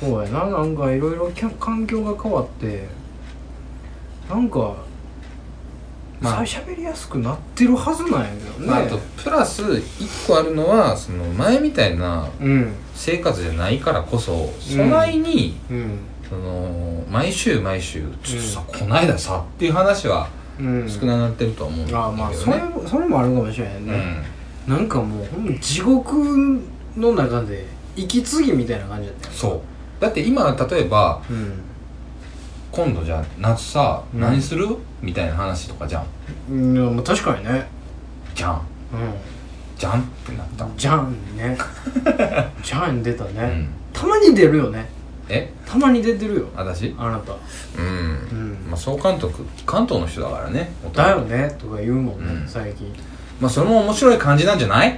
[0.00, 0.46] そうやな。
[0.46, 2.88] なんかいろいろ環境が変わって
[4.28, 4.74] なんか
[6.20, 6.46] まあ。
[6.46, 12.72] さ喋りやすくなってるはずなんやけどね、まあ、あとプラス1個あるのはその前みたいなうん。
[12.94, 15.98] 生活じゃないからこそそないに、うん。
[16.28, 20.28] その毎週毎週ちょっとさ、こないださっていう話は
[20.58, 20.88] うん。
[20.88, 24.24] 少なくなってるとは思うんだけどね、ああまあそれもそれもあるかもしれないね、
[24.68, 24.74] うん。
[24.76, 26.14] なんかもうほんま地獄
[26.96, 29.60] の中で息継ぎみたいな感じだったよそう
[30.00, 31.52] だって今例えばうん。
[32.72, 34.20] 今度じゃあ夏さ、うん。
[34.20, 34.66] 何する？
[35.02, 36.06] みたいな話とかじゃん。
[36.50, 37.66] うんいやまあ確かにね。
[38.34, 38.54] じゃん。
[38.54, 38.58] う
[39.76, 40.64] じゃんってなった。
[40.66, 41.58] んじゃんね。
[42.62, 43.68] じゃん出たね、うん。
[43.92, 44.88] たまに出るよね。
[45.28, 45.52] え？
[45.66, 46.46] たまに出てるよ。
[46.54, 46.94] 私？
[46.98, 47.32] あなた。
[47.32, 48.58] うん、うん。
[48.70, 50.72] まあ総監督関東の人だからね。
[50.94, 51.56] だよね。
[51.58, 52.48] とか言うもんね、うん。
[52.48, 52.92] 最近。
[53.40, 54.90] まあそれも面白い感じなんじゃない？
[54.90, 54.92] っ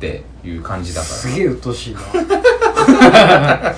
[0.00, 1.14] ていう感じだから。
[1.14, 2.00] すげえ鬱陶しいな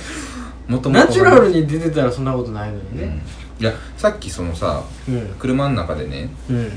[0.68, 2.98] もともとナチュラルに出てたらそんなことないのにうん。
[2.98, 3.22] ね
[3.60, 5.34] いやさっきそのさうん。
[5.38, 6.70] 車の中でねうん、ま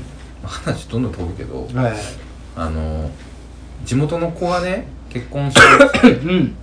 [0.44, 1.96] あ話どんどん飛ぶけどはいはい。
[2.56, 3.10] あの
[3.84, 6.54] 地元の子がね結婚してうん。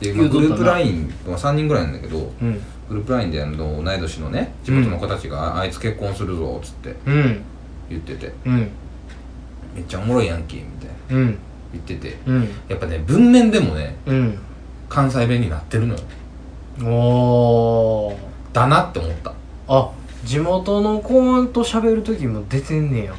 [0.00, 2.62] で、まあ、グループ LINE まあ3人ぐらいなんだけどうん。
[2.88, 7.42] グループ LINE であの同い年のね地元の子たちが、あいつ結婚するぞっつってうん。
[7.88, 8.32] 言ってて。
[8.44, 8.70] うん。
[9.74, 11.16] めっちゃおもろいやんけみたいな。
[11.16, 11.38] うん。
[11.72, 12.16] 言ってて。
[12.26, 12.48] うん。
[12.68, 14.38] やっぱね文面でもねうん。
[14.88, 16.00] 関西弁になってるのよ
[16.82, 18.16] おー。
[18.52, 19.34] だなって思った。
[19.68, 19.90] あ
[20.24, 23.14] 地元の子と喋る時も出てんねや。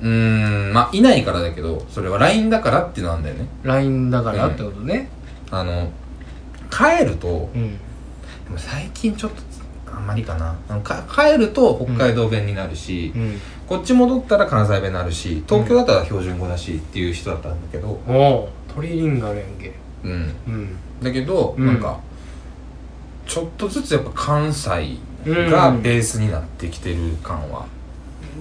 [0.00, 0.72] うーん。
[0.72, 3.46] まあいないからだけどそれは LINE だからっていうのなんだよね。
[3.62, 5.10] LINE だからってことね。
[5.50, 5.90] あの
[6.70, 7.76] 帰るとうん。
[7.76, 9.42] でも最近ちょっと
[9.92, 10.56] あんまりかな。
[10.68, 13.40] あのか帰ると北海道弁になるし、うん。
[13.66, 19.72] こっち戻ったら関西弁になるし東京だったら標準語だしっていう人だったんだけどおおトリリンガルやんけ。
[20.04, 20.12] うん。
[20.12, 20.76] うん。
[21.02, 21.66] だけど、うん。
[21.66, 22.00] なんか
[23.30, 27.64] ちょっとずつやっぱ関西がベースになってきてる感は、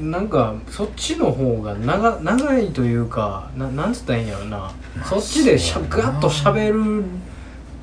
[0.02, 7.04] なんかそっちの方が長長いというかななんつったらいいんやろな、まあそっちでしゃガッと喋る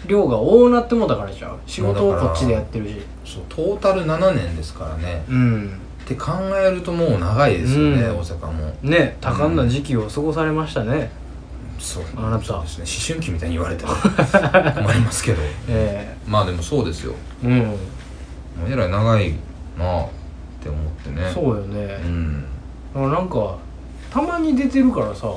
[0.09, 3.03] 量が多なってもうたからじゃう仕事をこっちでやってるし。
[3.25, 5.25] そうトータル7年ですからね。
[5.28, 5.81] うん。
[6.05, 8.16] って考えるともう長いですよね、うん。
[8.19, 8.77] 大阪も。
[8.83, 11.12] ね多感な時期を過ごされましたね、
[11.79, 12.05] そう。
[12.17, 12.85] あなたそうですね。
[12.85, 15.43] 思春期みたいに言われても困りますけど。
[15.69, 17.15] えまあでもそうですよ。
[17.45, 17.59] えうん。
[17.59, 17.77] もう
[18.73, 19.35] えらい長い
[19.79, 20.09] なっ
[20.63, 21.31] て思ってね。
[21.33, 22.01] そうよね。
[22.05, 22.45] う、ん。
[22.95, 23.57] だからなんか
[24.11, 25.29] たまに出てるからさ、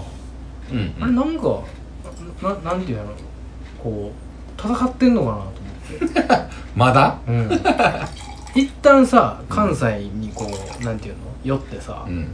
[0.71, 1.59] うんあれなんか
[2.41, 3.05] ななんていうの？
[3.83, 6.49] こう戦ってんのかなと思って。
[6.75, 7.17] まだ？
[7.27, 7.49] うん。
[8.55, 10.47] 一旦さ関西にこ
[10.81, 11.19] うなんていうの？
[11.43, 12.33] 寄ってさ、うん。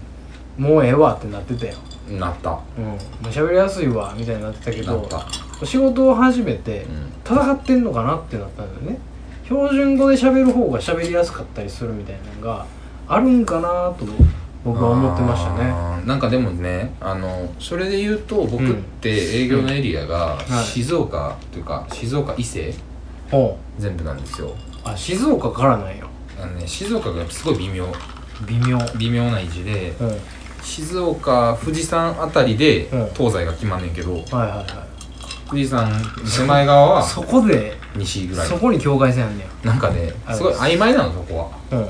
[0.57, 1.73] もうええわってなってたよ
[2.09, 2.59] なった。
[2.77, 2.95] うん。
[3.29, 5.25] 喋りやすいわみたいになってたけどた。
[5.65, 7.11] 仕事を始めてうん。
[7.25, 8.99] 戦ってんのかなってなったんだよね。
[9.45, 12.65] 標準語で喋る方が喋りやすかったりするみたいなのが
[13.07, 14.05] あるんかなと
[14.63, 15.65] 僕は思ってましたね。
[15.65, 20.65] あーなんかでもねあのそれで言うと僕って営業のエリアがはい。
[20.65, 22.73] 静岡というか静岡伊勢
[23.29, 24.47] ほ全部なんですよ。
[24.47, 24.51] う
[24.83, 26.05] あ静岡からなんや。
[26.41, 27.85] あのね静岡がすごい微妙。
[28.47, 28.79] 微妙。
[28.97, 30.17] 微妙な位置でうん
[30.65, 33.09] 静岡富士山あたりでうん。
[33.13, 34.85] 東西が決まんねんけどはいはいは
[35.47, 35.91] 富士山
[36.35, 38.47] 手前側いは そこで西ぐらい。
[38.47, 41.77] そこに境界線あんねなんかねすごい曖昧なのそこは。
[41.77, 41.89] やう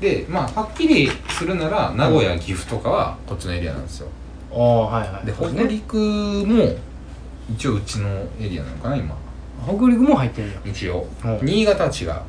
[0.00, 4.08] でまあはっきりするなら名古屋岐阜とかはこっちのエリアなんですよ。
[4.52, 5.26] ああはいはい。
[5.26, 6.74] で北陸も
[7.52, 8.08] 一応うちの
[8.40, 9.14] エリアなのかな今。
[9.66, 11.06] 北陸も入ってんね一応。
[11.22, 11.38] うん。
[11.42, 12.22] 新潟は違うやは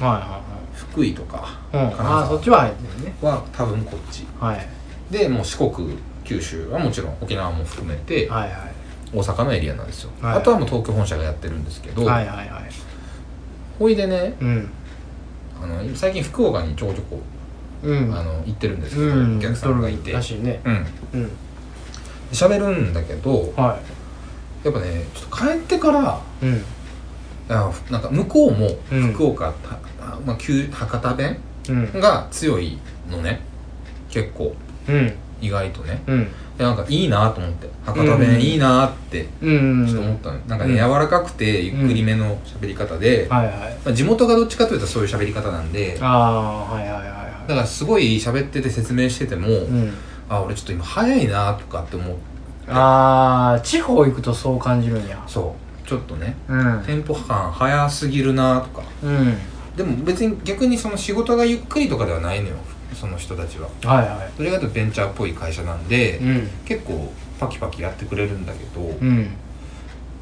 [0.00, 0.40] いは
[0.74, 1.90] 福井とかいはいうん。
[1.92, 3.14] 金沢ああそっちは入ってるね。
[3.22, 4.26] は多分こっち。
[4.40, 4.68] はい
[5.12, 8.72] でもう四国九州はもちろん沖縄も含めてはいはい。
[9.14, 10.38] 大阪のエリアなんですよ、はい。
[10.38, 12.70] あとはもう東京本社がやってるんですけど、はいはいはい。
[13.78, 14.70] ほいでねうん。
[15.62, 17.20] あの最近福岡にちょこちょこ
[17.82, 18.14] うん。
[18.16, 19.36] あの行ってるんですけど、うん。
[19.36, 20.12] お客さんがいて。
[20.12, 20.62] らしいね。
[20.64, 20.86] うん。
[21.12, 21.30] うん。
[22.32, 23.78] 喋るんだけどは
[24.64, 26.64] やっぱねちょっと帰ってからいうん。
[27.50, 29.12] あなんか向こうもうん。
[29.12, 29.52] 福岡、
[30.24, 31.38] まあ、旧博多弁
[31.68, 32.00] うん。
[32.00, 32.78] が強い
[33.10, 33.42] のね。
[34.08, 34.54] 結構
[34.88, 35.12] うん。
[35.40, 36.02] 意外とね。
[36.06, 36.28] うん。
[36.56, 37.68] でなんかいいなと思って。
[37.84, 39.86] 博多弁いいなってうん。
[39.86, 40.76] ちょっと思ったの、なんかね、うん。
[40.76, 43.54] 柔らかくてゆっくりめの喋り方で、はいはい。
[43.84, 49.94] まあ、地元がどっちかというとそういう喋り方なんでだああはいはいはいはからすごい喋ってて説明してても、いうん。
[50.28, 52.16] あ俺ちょっと今早いなとかって思う
[52.68, 55.22] ああ地方行くとそう感じるんや。
[55.26, 55.88] そう。
[55.88, 56.36] ちょっとね。
[56.48, 56.82] うん。
[56.86, 58.82] テンポ感早すぎるなとか。
[59.02, 59.36] うん。
[59.76, 62.56] でも別に逆にその仕事がゆっくりとかではないのよ
[62.94, 63.68] その人たちは。
[63.84, 66.48] はいはどれかというとベンチャーっぽい会社なんで、いうん。
[66.64, 69.30] 結構パキパキやってくれるんだけど、うん。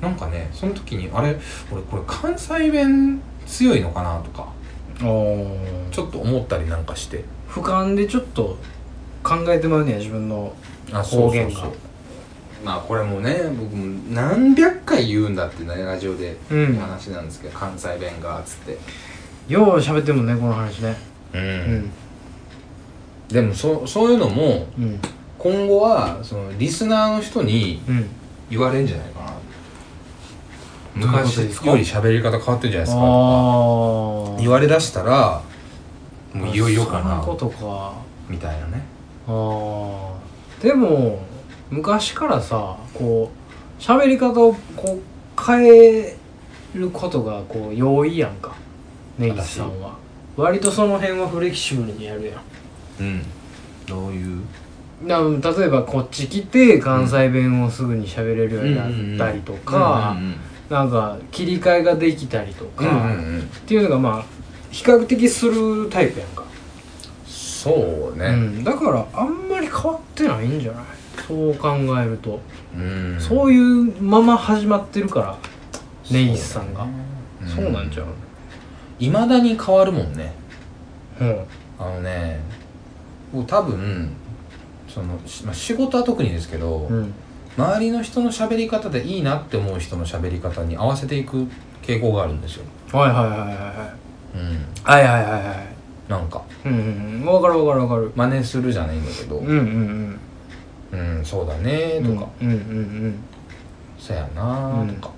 [0.00, 1.36] なんかねその時にあれ
[1.70, 4.48] 俺これ関西弁強いのかなとか
[5.02, 5.56] お
[5.90, 7.24] ちょっと思ったりなんかして。
[7.48, 8.56] 俯瞰でちょっと
[9.24, 10.54] 考えてまうねや自分の
[10.92, 11.68] あ方言が。
[12.64, 16.76] まあこれもね僕も何百回言うんだってねラジオでうん。
[16.76, 18.78] 話なんですけど、関西弁がっつって。
[19.48, 20.96] よう喋ってるもんねこの話ね。
[21.34, 21.44] う、うん
[21.78, 21.90] ん
[23.32, 25.00] でもそそういうのもうん。
[25.38, 28.08] 今後はそのリスナーの人にうん。
[28.50, 29.30] 言われるんじゃないかな。
[30.96, 33.00] どういうこと昔より喋り方変わってるんじゃないですか。
[33.00, 35.42] とか言われだしたら
[36.34, 37.22] もういよいよかな。
[37.24, 37.94] ことか。
[38.28, 38.82] みたいなね。
[39.26, 40.62] あー。
[40.62, 41.22] でも
[41.70, 43.30] 昔からさこ
[43.78, 46.16] う喋り方をこう変え
[46.74, 48.54] ることがこう容易やんか。
[49.18, 49.94] ネギスさんは。
[50.36, 52.34] 割とその辺はフレキシブルにやるやん
[53.00, 53.22] うん。
[53.86, 54.42] どういう？
[55.02, 60.36] な例えばこっち来て関西弁をすぐに喋れるようになったりとかうんうん
[60.68, 63.40] なんか切り替えができたりとか、うんうんうん。
[63.40, 64.24] っていうのがまあ
[64.70, 66.44] 比較的するタイプやんか、
[67.26, 68.26] そうね。
[68.26, 70.84] うん、だからあんまり変わってないんじゃない？
[71.26, 72.40] そう考えると、
[72.76, 73.16] うん。
[73.18, 75.38] そういうまま始まってるから
[76.08, 76.86] ネギスさんが。
[77.46, 78.06] そう,、そうなんちゃう
[79.00, 80.32] いまだに変わるもんね。
[81.20, 81.40] うん。
[81.80, 82.38] あのね
[83.32, 84.10] 僕多分
[84.88, 87.14] その、しまあ、仕事は特にですけど、うん。
[87.56, 91.46] 周りの人の喋り方でいいなって思う人の喋り方に合わせていく
[91.82, 92.64] 傾向があるんですよ。
[92.92, 93.94] はいはいはいはいは
[94.34, 94.38] い。
[94.38, 94.66] うん。
[94.82, 96.10] はいはいはいはい。
[96.10, 96.42] なんか。
[96.64, 96.82] うんうんう
[97.18, 97.24] ん。
[97.24, 98.12] 分かる分かる分かる。
[98.14, 99.36] 真似するじゃないんだけど。
[99.38, 100.20] うんうん
[100.92, 103.14] うん、そうだねうんとか、うんうんうん
[103.96, 105.14] そやなとか、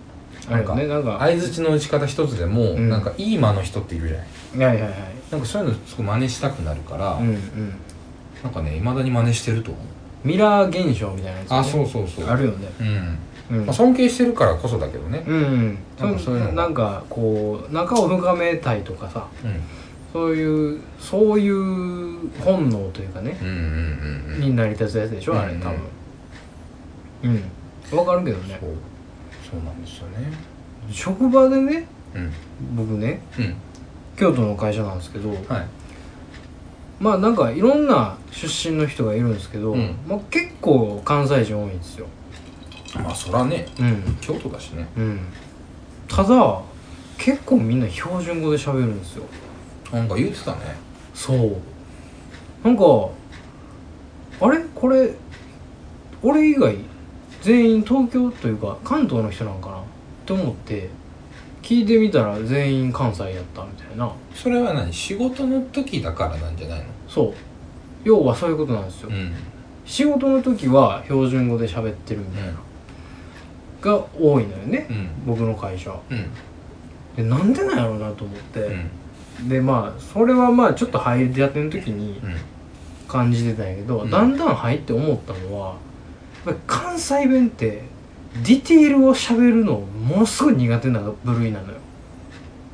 [0.50, 1.16] あれよねなんか。
[1.20, 2.88] 相づちの打ち方一つでも、うん。
[2.88, 4.18] なんかいい間の人っているじゃ
[4.58, 4.66] ない。
[4.66, 5.00] はいはいはい。
[5.30, 7.38] なんかそういうのすごい真似したくなるから、うんうん
[8.42, 9.84] なんかねいまだに真似してると思う。
[10.24, 11.56] ミラー現象みたいなやつね。
[11.58, 12.26] あそうそうそう。
[12.26, 12.68] あるよね。
[13.50, 13.66] うん、うん。
[13.66, 15.24] まあ、尊敬してるからこそだけどね。
[15.26, 15.78] うんうん。
[15.98, 19.60] なんかそういうなんかこう仲を深めたいとかさうん。
[20.12, 23.36] そういうそういう本能というかね。
[23.40, 24.40] うんうんうんうん。
[24.40, 25.60] に成り立つやつでしょあれうん。
[25.60, 25.78] 多分。
[27.92, 27.98] うん。
[27.98, 28.58] わかるけどね。
[28.60, 28.70] そう。
[29.50, 30.32] そうなんですよね。
[30.90, 32.32] 職場でねうん。
[32.76, 33.54] 僕ねうん。
[34.16, 35.38] 京都の会社なんですけどはい
[37.02, 39.96] まあなんかいろんな出身の人がいるんですけど、うん。
[40.08, 42.06] まあ、結構関西人多いんですよ。
[42.94, 43.66] まあそらね。
[43.80, 44.16] うん。
[44.20, 44.86] 京都だしね。
[44.96, 45.20] うん。
[46.06, 46.62] ただ
[47.18, 49.24] 結構みんな標準語で喋るんですよ。
[49.92, 50.58] なんか言ってたね。
[51.12, 51.56] そう。
[52.62, 52.84] なんか
[54.40, 54.60] あれ？
[54.72, 55.10] これ
[56.22, 56.76] 俺以外
[57.42, 59.78] 全員東京というか関東の人なんかな？
[59.78, 59.82] っ
[60.24, 60.88] て思って
[61.62, 64.12] 聞いてみたら全員関西やったみたいな。
[64.34, 64.92] それは何？
[64.92, 66.84] 仕事の時だからなんじゃないの？
[67.08, 67.34] そう。
[68.04, 69.32] 要はそういうことなんですよ、ん。
[69.84, 72.52] 仕事の時は標準語で喋ってるみたいな、
[73.80, 75.08] が多いのよね、うん。
[75.26, 75.96] 僕の会社。
[76.10, 76.26] うん。
[77.16, 78.60] でなんでなんやろうなと思って、
[79.40, 79.48] うん。
[79.48, 82.34] でまあそれはまあちょっと入りたての時にうん。
[83.08, 84.10] 感じてたんやけど、うん。
[84.10, 85.76] だんだん入って思ったのはやっ
[86.44, 87.82] ぱり関西弁って
[88.40, 91.78] ディテールを喋るのものすごい苦手な部類なのよ。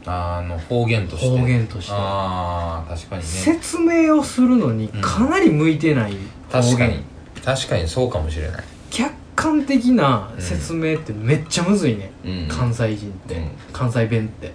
[0.07, 1.39] あの方言として。
[1.39, 1.93] 方言として。
[1.95, 3.29] ああ確かにね。
[3.29, 6.13] 説明をするのにかなり向いてない
[6.51, 7.05] 方言、確かに。
[7.45, 8.65] 確かにそうかもしれない。
[8.91, 12.49] 客観的な説明ってめっちゃむずいね、うん。
[12.49, 13.51] 関西人って、うん。
[13.73, 14.53] 関西弁って。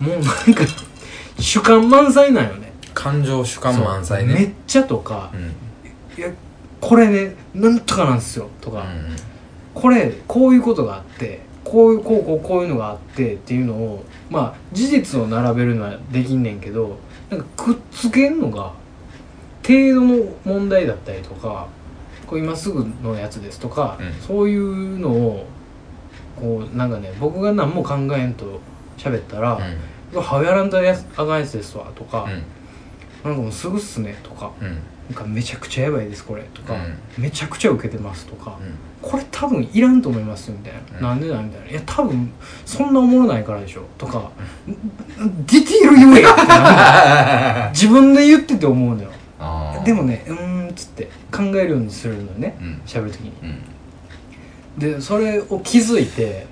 [0.00, 0.06] うん。
[0.08, 0.64] もうなんか
[1.38, 2.72] 主観満載なんよね。
[2.92, 4.34] 感情主観満載そう。
[4.34, 5.54] めっねちゃとかうん。
[6.18, 6.30] いや
[6.80, 9.16] これねなんとかなんですよとか、うん
[9.74, 16.98] これこういうことがあってこういうこうこうこういうのがあってっていうのをまあ事実を並べるのはできんねんけど
[17.28, 18.72] なんかくっつけんのが
[19.66, 21.68] 程度の問題だったりとか
[22.26, 24.12] こう今すぐのやつですとか、うん。
[24.22, 25.46] そういうのを
[26.36, 28.60] こうなんかね僕が何も考えんと
[28.96, 29.58] 喋ったら
[30.14, 30.22] 「うん。
[30.22, 32.28] ハウやらんとやつあかんやつですわ」とか、
[33.24, 33.30] うん。
[33.30, 34.78] なんかもうすぐっすね」とかうん
[35.10, 39.10] 「なんかめちゃくちゃやばいですこれ」とか、うめちゃくちゃ受けてます」とか、うん。
[39.10, 41.02] これ多分いらんと思いますみたいな、うん。
[41.02, 41.70] なんでなんみたいな。
[41.70, 42.30] いや多分
[42.64, 44.30] そんなおもろないからでしょとか、
[44.66, 49.10] ディティール言えやって 自分で言ってて思うのよ。
[49.84, 52.80] でもねうーんっつって考えるようにするのねうん。
[52.86, 53.32] 喋る時に。
[53.42, 54.78] うん。
[54.78, 56.46] でそれを気づいて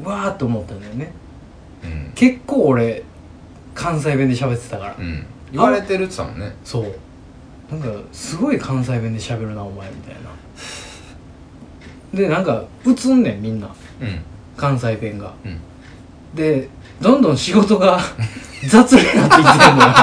[0.00, 1.12] うわーって思ったんだよね。
[1.82, 2.12] うん。
[2.14, 3.02] 結構俺
[3.74, 5.26] 関西弁で喋ってたから、うん。
[5.50, 6.54] 言われてるって言ってたもんね。
[6.64, 6.94] そう
[7.72, 10.20] なんかすごい関西弁で喋るなお前みたいな。
[12.12, 13.68] でなんか映んねんみんな。
[14.00, 14.20] うん。
[14.56, 15.32] 関西弁が。
[15.44, 15.58] うん。
[16.34, 16.68] で
[17.00, 17.98] どんどん仕事が
[18.68, 19.94] 雑になってきてるのよ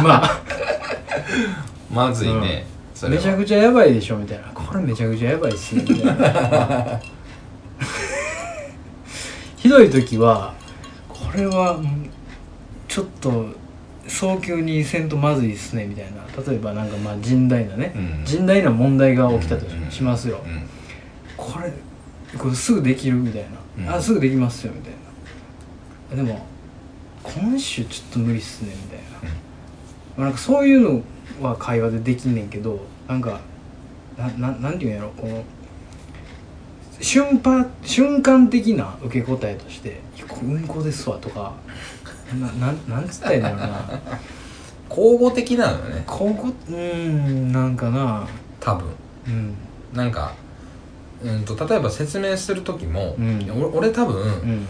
[0.00, 0.30] 今。
[1.90, 3.22] まずいねそれは。
[3.22, 4.44] めちゃくちゃやばいでしょみたいな。
[4.52, 7.00] これめちゃくちゃやばいっすねみたいな。
[9.56, 10.52] ひどい時は
[11.08, 12.10] ここれはうん
[12.88, 13.46] ちょっと
[14.08, 16.22] 早急にせんとまずいっすねみたいな。
[16.46, 18.24] 例えばなんかまあ甚大なね、うん。
[18.24, 20.68] 甚大な問題が起きたとしますよ、うん。
[21.36, 21.72] これ
[22.38, 23.42] これすぐできるみたい
[23.78, 23.94] な、うん。
[23.96, 24.92] あすぐできますよみたい
[26.18, 26.24] な。
[26.24, 26.46] でも
[27.22, 29.04] 今週ちょっと無理っすねみたいな、
[30.16, 31.02] まあなんかそういう
[31.40, 33.40] のは会話でできんねんけどなんか
[34.16, 35.10] なななんていうんやろ。
[35.10, 35.42] この
[36.98, 41.52] 瞬間瞬間的な受け答えとして「いやこれうんこですわ」とか
[42.34, 43.66] ななんなんつったらいいんだろうな。
[44.88, 46.04] 交互的なのよね。
[46.06, 48.26] ここうーんなんかな。
[48.60, 48.86] 多分。
[49.28, 49.54] うん。
[49.92, 50.32] なんか
[51.24, 53.50] うんと例えば説明する時も、うん。
[53.50, 54.66] 俺俺多分、うん。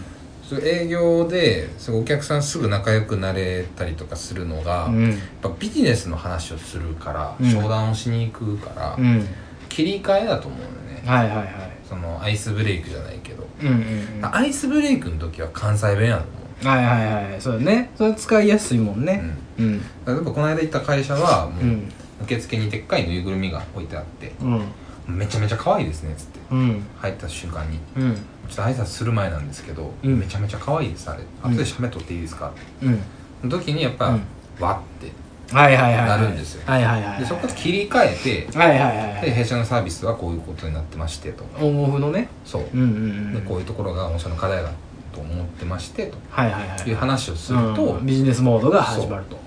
[0.47, 5.09] そう営業ですごいお客さんすぐ仲良くなれたりとかするのが、うん。
[5.09, 7.51] やっぱビジネスの話をするから、うん。
[7.51, 9.27] 商談をしに行くから、うん。
[9.69, 10.71] 切り替えだと思うのよ
[11.01, 11.03] ね。
[11.05, 11.47] はいはいはい。
[11.87, 13.73] そのアイスブレイクじゃないけど、うんうん
[14.17, 14.21] うん。
[14.21, 16.23] はアイスブレイクの時は関西弁やと
[16.63, 17.41] 思いはいはい。
[17.41, 17.91] そうだね。
[17.97, 19.21] それ使いやすいもんう、ね。
[19.59, 19.65] うん。
[19.65, 21.91] うん、例えばこの間行った会社はもう、うん。
[22.23, 25.17] 受付にでっかいぬいぐるみが置いてあってうん。
[25.17, 26.39] めちゃめちゃ可愛いですねっつって。
[26.51, 26.83] うん。
[26.97, 27.79] 入った瞬間に。
[27.95, 28.15] うん。
[28.15, 30.19] ちょっと挨拶する前なんですけど、うん。
[30.19, 31.23] めちゃめちゃ可愛いですあれ。
[31.43, 31.51] うん。
[31.51, 32.99] 後で写メ撮っていいですか、うん。
[33.41, 34.21] その時にやっぱ、うん。
[34.63, 35.11] わって。
[35.55, 36.07] はいはいはいはい。
[36.09, 36.63] なるんですよ。
[36.65, 39.21] はいはいはいでそこから切り替えてはいはいはいはい。
[39.21, 41.45] で弊社のサービスはこういうことになってましてと。
[41.59, 42.27] オンオフのね。
[42.43, 44.71] そう、うんうんうんでこういうところが御社の課題だ
[45.17, 46.17] と思ってましてと。
[46.29, 46.89] はいはいはい。
[46.89, 48.05] いう話をすると、うん。
[48.05, 49.37] ビジネスモードが始まると。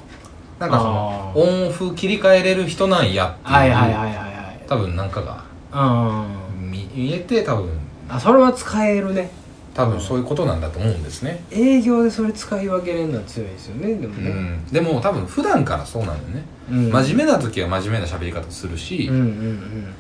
[0.59, 1.41] なんかそのあー。
[1.41, 4.23] オンオフ切り替えれる人なんやっていう、はいはいはいはいは
[4.53, 4.65] い。
[4.69, 7.69] 多分なんかがうん見見えて多分。
[8.09, 9.31] あそれは使えるね。
[9.73, 14.31] 多分そういうことなんだと思うんですね、営業でそれ使い分けれるのは強いですよねでもね。
[14.31, 16.91] うん、でも多分普段からそうなのよね、うん。
[16.91, 19.95] 真面目な時は真面目な喋り方するし、うんうん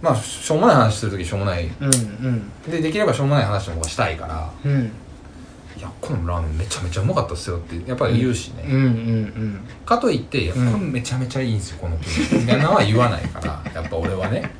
[0.00, 1.64] まあしょうもない話する時しょうもない。
[1.64, 2.52] うんうん。
[2.70, 4.92] でできればしょうもない話の方がしたいからうんうん
[5.76, 10.86] いやこのラーメンめちゃめちゃうまかったっすよってやっぱり言うしね、うんうんかといっていやこうん。
[10.86, 14.50] れめちゃめちゃいいんですよこの国みたいなのは言わないから やっぱ俺はね。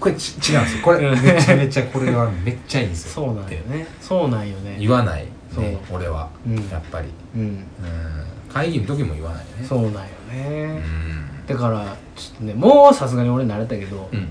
[0.00, 0.82] これち違うんですよ。
[0.84, 1.22] これうん。
[1.22, 3.24] めちゃめちゃこれはめっちゃいいんですよ。
[3.24, 3.86] そうなんよね。
[4.02, 4.76] そうなんよね。
[4.78, 5.24] 言わない。
[5.54, 5.64] そう。
[5.64, 6.56] ね俺は、うん。
[6.56, 7.08] やっぱり。
[7.34, 7.40] うん。
[7.42, 7.64] うん。
[8.52, 9.66] 会議の時も言わないね。
[9.66, 10.84] そうなんようねん。
[11.46, 14.28] だからちょっとねもうさすがに俺慣れたけどうん。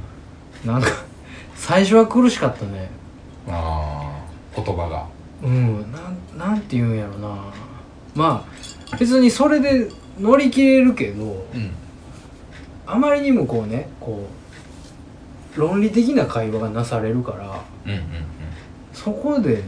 [0.64, 0.90] なんか
[1.56, 2.90] 最初は苦しかったね。
[3.48, 4.12] あ
[4.56, 5.06] あ言葉が
[5.44, 5.92] うん。
[5.92, 7.36] なんなんて言うんやろな。
[8.16, 8.46] ま
[8.92, 11.72] あ別にそれで乗り切れるけどうん。
[12.86, 14.28] あまりにもこうねこ
[15.56, 18.02] う論理的な会話がなされるからうんうん
[18.92, 19.64] そこでね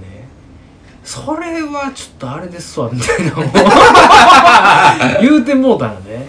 [1.03, 3.33] それはちょっとあれですわみたいな
[5.21, 6.27] 言うてもうたらね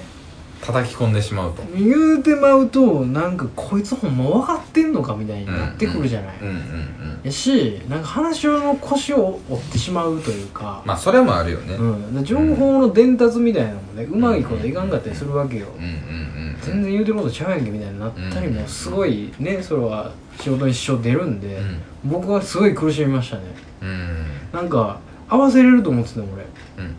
[0.67, 1.63] 叩き込んでしまうと。
[1.77, 6.49] 言うてまうとなんかこいつほんま分かってんのかみたいになってくるじゃない、うん。
[6.49, 6.55] うん。
[6.55, 7.21] うん。
[7.23, 11.75] やしなんか話の腰を折ってしまうというか、まあそれもあるよね。
[11.75, 15.85] うん、で情報の伝達みたいなのもねうまいこといかんかったりするわけよ、うん。
[15.85, 15.91] うん。
[15.91, 16.57] うん。
[16.61, 21.61] 全然言うてることちゃうやんけみたいになったりもすごいねそれは仕事に支障出るんで、
[22.05, 23.43] 僕はすごい苦しみましたね。
[23.83, 23.89] うん。
[23.89, 26.45] うんなんか合わせれると思ってたの俺。
[26.85, 26.95] うん。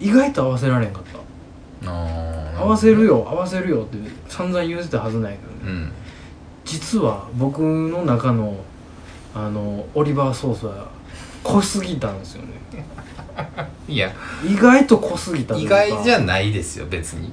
[0.00, 1.18] 意外と合わせられんかった。
[1.88, 3.98] あー合わせるよ合わせるよって
[4.28, 5.92] 散々言うてたはずないけどね、うん。
[6.64, 8.56] 実は僕の中の
[9.34, 10.88] あのオリバーソースは
[11.42, 12.84] 濃すぎたんですよね。
[13.86, 14.12] いや。
[14.44, 17.32] 意外と濃すぎた意外じゃないですよ別に。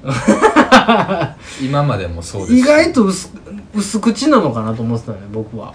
[1.62, 2.60] 今までもそうですし。
[2.60, 3.30] 意外と薄
[3.74, 5.74] 薄口なのかなと思ってたね僕は。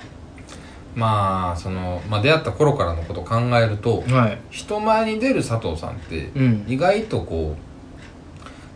[0.95, 4.37] まあその、まあ、出会った頃からのことを考えるとはい。
[4.49, 6.65] 人前に出る佐藤さんってうん。
[6.67, 7.68] 意外とこう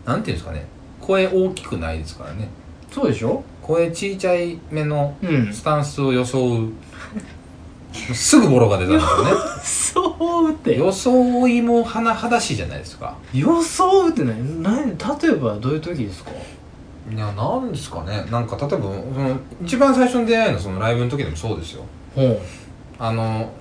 [0.04, 0.66] なんていうんですかね。
[1.00, 2.48] 声大きくないですからね。
[2.90, 3.42] そうでしょ？
[3.62, 5.52] 声ちいちゃいめのうん。
[5.52, 6.72] スタンスを装う。
[7.92, 9.30] すぐボロが出たんですよね。
[9.62, 10.76] そうって。
[10.76, 13.16] 装いも甚だしいじゃないですか。
[13.32, 14.62] 装うって何？
[14.62, 14.98] 何？
[15.20, 16.30] 例えばどういう時ですか？
[17.10, 18.24] いやなんですかね。
[18.30, 21.84] なんか例えばその一番最初の出会いのそのライブの時でもそうですよ。
[22.14, 22.40] ほ
[22.98, 23.52] あの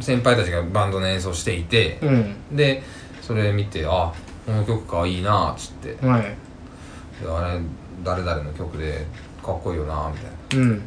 [0.00, 1.98] 先輩たちがバンドの演奏していて。
[2.02, 2.56] ううん。
[2.56, 2.82] で
[3.20, 4.12] それ見てあ
[4.46, 6.06] この曲かいいなっつって。
[6.06, 6.22] はい。
[6.22, 7.60] であれ
[8.04, 9.06] 誰々の曲で
[9.42, 10.18] かっこいいよなみ
[10.50, 10.66] たいな。
[10.66, 10.82] うん。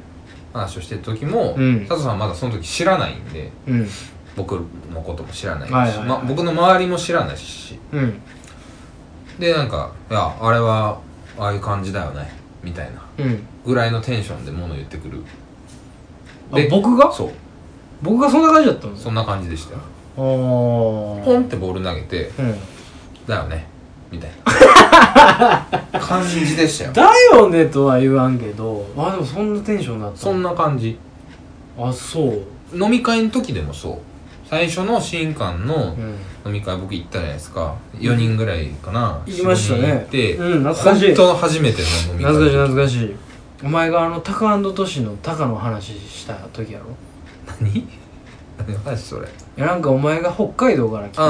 [0.54, 1.80] 話をしてる時も、うん。
[1.82, 3.88] 佐藤さんはまだその時知らないんでうん。
[4.36, 4.54] 僕
[4.94, 6.08] のことも知らないし、はいはいはい。
[6.08, 7.80] ま、僕の周りも知らないし。
[7.92, 8.22] うん。
[9.40, 11.00] でなんか「いやあれは
[11.38, 12.32] ああいう感じだよね」
[12.64, 13.02] みたいな。
[13.24, 13.40] うん。
[13.66, 15.24] ぐらいのテンションで物言ってくる。
[16.52, 17.12] あ僕が？
[17.12, 17.32] そう。
[18.02, 19.80] 僕がそんな感じだったんですそんな感じでしたよ。
[20.18, 21.24] あー。
[21.26, 22.56] ポンってボール投げてうん
[23.28, 23.68] 「だよね」
[24.12, 25.68] みたいな。
[26.00, 26.94] 感じでしたよ。
[26.94, 30.18] だよねとは言わんけどあでもそんなテンションだった。
[30.18, 30.98] そんな感じ。
[31.78, 32.30] あそ
[32.74, 32.78] う。
[32.78, 33.98] 飲み会の時でもそう。
[34.50, 36.16] 最初の新館のうん。
[36.46, 37.76] 飲み会僕行ったじゃないですか。
[38.00, 39.20] 4人ぐらいかな。
[39.26, 39.82] 行きましたね。
[39.82, 41.06] 4人行って、うん懐かしい。
[41.08, 42.34] 本当初めての飲み会。
[42.34, 43.16] 懐かしい懐かしい。
[43.64, 46.86] お前があのタカトシのタカの話した時やろ？
[47.60, 47.88] 何？
[48.60, 49.28] 何の話それ。
[49.28, 51.28] いやなんかお前が北海道から来た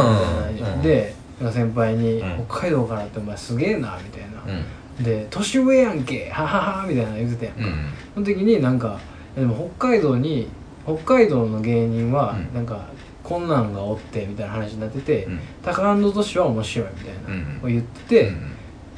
[0.51, 2.45] みたいな、うんでなんか先輩に、うん。
[2.47, 4.53] 北海道からってお前すげえな」みたいな、
[4.99, 5.03] うん。
[5.03, 7.73] で「年上やんけははは」みたいなの言ってたやんか、うん。
[8.15, 8.99] その時になんか
[9.35, 10.47] でも北海道に
[10.85, 12.55] 北海道の芸人はうん。
[12.55, 12.87] なんか
[13.23, 15.39] こんなんがおってみたいな話になってて、うん。
[15.61, 17.65] タカトシは面白いみたいな、うん。
[17.65, 18.31] を言ってて、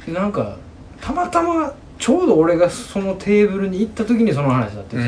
[0.05, 0.55] でなんか
[1.01, 5.05] たまたまちょうど俺がそのテーブルに行った時にその話だってうんう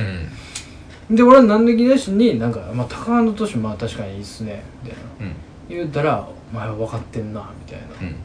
[1.08, 1.16] て、ん。
[1.16, 5.28] で俺は何の気なしになんか「まあ、タカトシまあ確かにいいっすね」みたいな。
[5.28, 5.34] うん
[5.78, 7.86] 言ったら「お前は分かってんな」みたいな。
[8.02, 8.16] うん。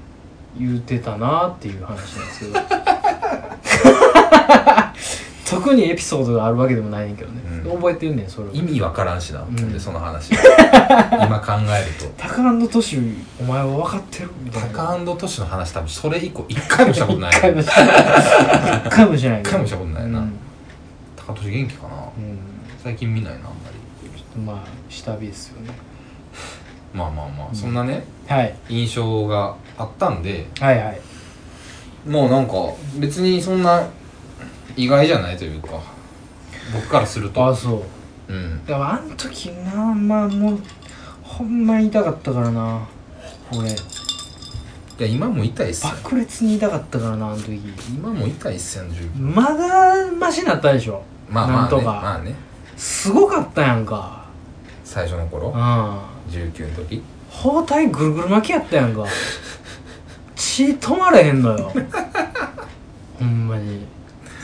[0.59, 2.61] 言うてたなっていう話なんですけど。
[5.49, 7.76] 特にエピソードがあるわけでもないねんけどね、うん。
[7.76, 9.55] 覚えてんねんそれを意味わからんしな、ん。
[9.73, 10.33] でその話。
[10.33, 12.12] 今考えると。
[12.17, 12.99] タカトシ
[13.41, 14.31] お前は分かってる？
[14.43, 14.69] みたいな。
[14.71, 17.31] タカトシの話多分それ以降一回もしたことない。
[17.31, 17.76] 一回もしない
[18.87, 19.41] 一回もしない。
[19.41, 20.19] 一回もしたことないな。
[20.19, 20.33] うん、
[21.15, 21.95] タカトシ元気かな？
[21.95, 22.38] うん。
[22.83, 23.76] 最近見ないなあんまり。
[24.19, 25.71] ちょっとまあ下火ですよね
[26.95, 27.55] まあまあまあ、うん。
[27.55, 28.55] そんなねはい。
[28.69, 31.00] 印象があったんではいはい。
[32.07, 32.55] もうなんか
[32.99, 33.87] 別にそんな
[34.76, 35.81] 意外じゃないというか
[36.73, 37.47] 僕からすると。
[37.47, 37.85] あそ
[38.28, 38.33] う。
[38.33, 38.64] うん。
[38.66, 40.59] だからあの時なまあもう
[41.23, 42.87] ほんまに痛かったからな
[43.52, 43.71] 俺。
[43.71, 43.73] い
[44.99, 45.93] や今も痛いっすよ。
[46.02, 47.61] 爆裂に痛かったからなあの時。
[47.88, 49.35] 今も痛いっすよ十分。
[49.35, 51.02] まだマシになったでしょ。
[51.28, 51.83] まあまあねなんとか。
[51.85, 52.35] まあね。
[52.76, 54.25] すごかったやんか。
[54.85, 55.50] 最初の頃。
[55.50, 59.04] うん19の時包帯ぐるぐる巻きやったやんか。
[60.35, 61.73] 血止まれへんのよ。
[63.18, 63.87] ほんまに。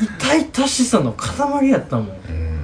[0.00, 2.06] 痛々しさの塊やったもん。
[2.06, 2.60] うん。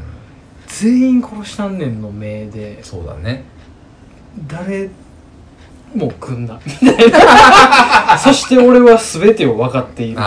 [0.67, 2.83] 全員殺したんねんの目で。
[2.83, 3.45] そうだね。
[4.47, 4.91] 誰
[5.95, 6.61] も組んだ。
[6.65, 8.19] みたいな。
[8.19, 10.21] そして俺は全てを分かっている。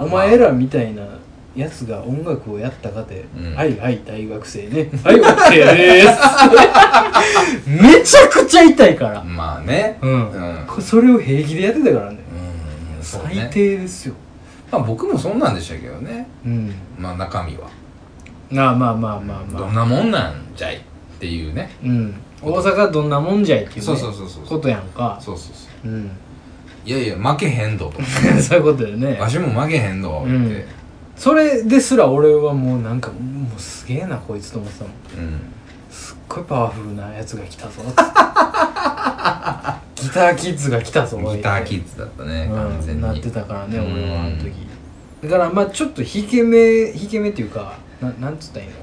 [0.00, 1.02] お前らみたいな
[1.58, 3.54] やつが音楽をやったかて、うん。
[3.54, 4.88] はいはい大学生ね。
[5.02, 6.14] はい OK でー
[7.64, 7.68] す。
[7.82, 9.24] めちゃくちゃ痛いから。
[9.24, 9.98] まあね。
[10.00, 10.64] うん、うん。
[10.66, 12.18] こそれを平気でやってたからね。
[12.98, 14.14] うんそう最ね低ですよ。
[14.70, 16.28] まあ僕もそんなんでしたけどね。
[16.46, 16.74] うん。
[16.96, 17.68] まあ中身は。
[18.50, 19.62] まあまあまあまあまあ。
[19.62, 20.80] どんなもんなんじゃいっ
[21.18, 21.70] ていうね。
[21.82, 22.14] うん。
[22.40, 25.18] 大阪どんなもんじゃいっていう,、ね、そうそうそうそうことやんか。
[25.20, 25.92] そうそうそう。
[25.92, 26.10] うん。
[26.84, 28.00] いやいや負けへんどと。
[28.40, 29.18] そういうことだよね。
[29.18, 30.28] わしも負けへんどって。
[30.30, 30.64] うん
[31.18, 34.92] それですら俺はもうなんかもうすげえなこいつと思ってたもん。
[34.92, 35.40] うん。
[35.90, 37.82] すっごいパワフルなやつが来たぞ。
[39.96, 43.02] ギターキッズが来たぞギターキッズだったね完うん、全に。
[43.02, 43.92] なってたからねうん。
[43.94, 44.52] 俺はあの時。
[45.24, 48.76] だからまあちょっと引け目引け目っていうかななんつったらいいの？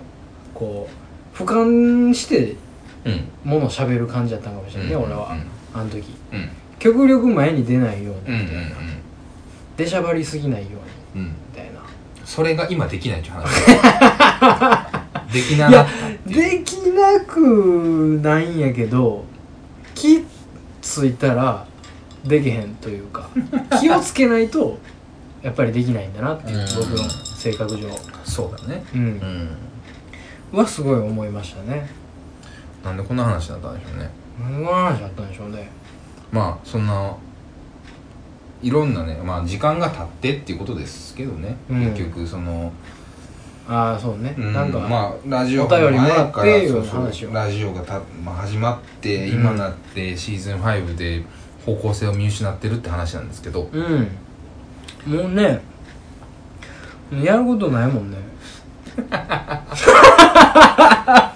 [0.54, 0.90] こ
[1.34, 2.58] う俯瞰して
[3.06, 3.30] うん。
[3.50, 5.04] もの喋る感じだったんかもしれないね、うん。
[5.04, 5.38] 俺は、
[5.74, 6.04] あの時。
[6.34, 6.40] うん。
[6.40, 8.76] うん極力前に出ないようにうんうんみたいな、
[9.78, 10.68] 出しゃばりすぎないよ
[11.16, 11.24] うに。
[11.24, 11.32] うん
[12.26, 13.46] それが今できないっていう話。
[15.32, 15.88] できないなや
[16.26, 19.26] できなくないんやけど
[19.94, 20.24] 気
[20.82, 21.66] ついたら
[22.24, 23.28] できへんというか
[23.82, 24.78] 気をつけないと
[25.42, 26.66] やっぱりできないんだなっていううん。
[26.92, 27.90] 僕の性格上。
[28.24, 28.84] そうだね。
[28.94, 29.06] ううん。
[29.18, 29.50] ん
[30.54, 31.90] はすごい思いましたね。
[32.84, 34.10] なんでこんな話だったんでしょうね。
[34.42, 35.70] 何の話だったんでしょうね。
[36.32, 37.14] まあそんな
[38.62, 41.80] いろんなねまあ時間が経ってっていうことですけどね、うん。
[41.92, 42.72] 結局その、
[43.68, 49.36] ああそうね、うんなんか、まあラジオお便りもらって前からそうそうラジオがた、まあ、始まってうん。
[49.42, 51.24] 今なってシーズン5で
[51.66, 53.70] 方向性を見失ってるって話なんですけど。
[53.72, 54.08] うん。
[55.06, 55.62] もうね
[57.24, 58.18] やることないもんね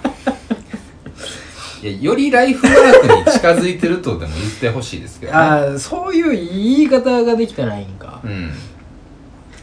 [1.82, 5.38] いやよりライフワークに近づいてるとでも言ってほしいですけどね。
[5.38, 8.50] ああそういう言い方ができたらいいんか、うん。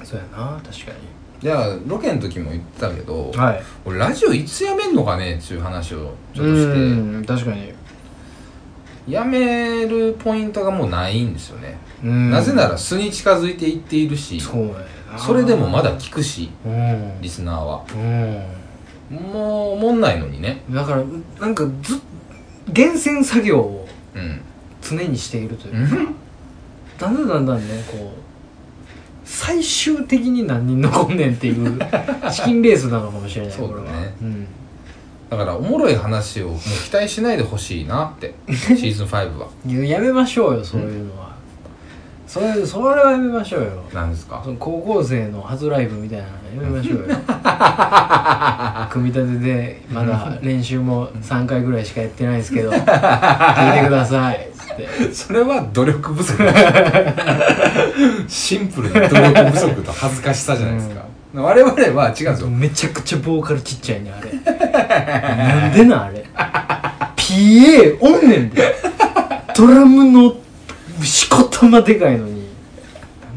[0.04, 0.92] そうやな確か
[1.40, 3.64] じゃあロケの時も言ってたけどにはい。
[3.86, 6.96] 俺ラジオいつやめんのかねっていう話をちょっとうして。
[6.96, 7.74] ん確かに、
[9.08, 11.78] やめるポイントがもうないんですよね。
[12.04, 12.32] うん。
[12.32, 17.22] なぜなら素に近づいていっているしそれでもまだ聞くしうん。
[17.22, 17.86] リスナーは。
[17.94, 18.57] う
[19.10, 20.64] もうおもんないのにね。
[20.70, 21.04] んだから
[21.40, 22.00] なんかずっ
[22.70, 24.42] 厳選作業をうん。
[24.82, 26.14] 常にしているという。
[26.98, 28.28] だんだんだんだんねこう
[29.24, 31.78] 最終的に何人残んねんっていう
[32.32, 33.82] チキンレースなのかもしれないそうだね。
[33.82, 34.04] これは。
[34.22, 34.48] うん。
[35.30, 39.48] だからおもろい話をもう期待しないでほしいなって シーズン5は。
[39.66, 41.36] いややめましょうよそういうのは、
[42.28, 43.70] それそれはやめましょうよ。
[43.94, 44.42] なんですか？
[44.44, 47.06] その高校生の初ライブみたいなのやめましょうよ。
[48.92, 52.86] 組み立てでまだ練習も3回ぐらいしかやってないですけど聞いて
[53.88, 54.50] ください。
[54.54, 56.38] つってそれは努力不足
[58.28, 64.32] シンプルに努力不足と恥ずかしさじゃないですか、我々は違うんですよめちゃくちゃボーカルちっちゃいねあれ。
[65.62, 66.26] なんでなんあれ。
[67.16, 68.76] PA おんねんで。
[69.56, 70.36] ドラムの
[71.08, 72.48] しこたまでかいのに。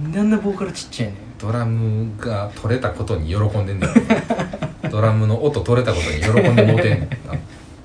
[0.02, 1.16] なんであんなボーカルちっちゃいねん。
[1.38, 7.08] ドラムが取れたことに喜んでんねんドラムの音取れたことに喜んでもうてんねん。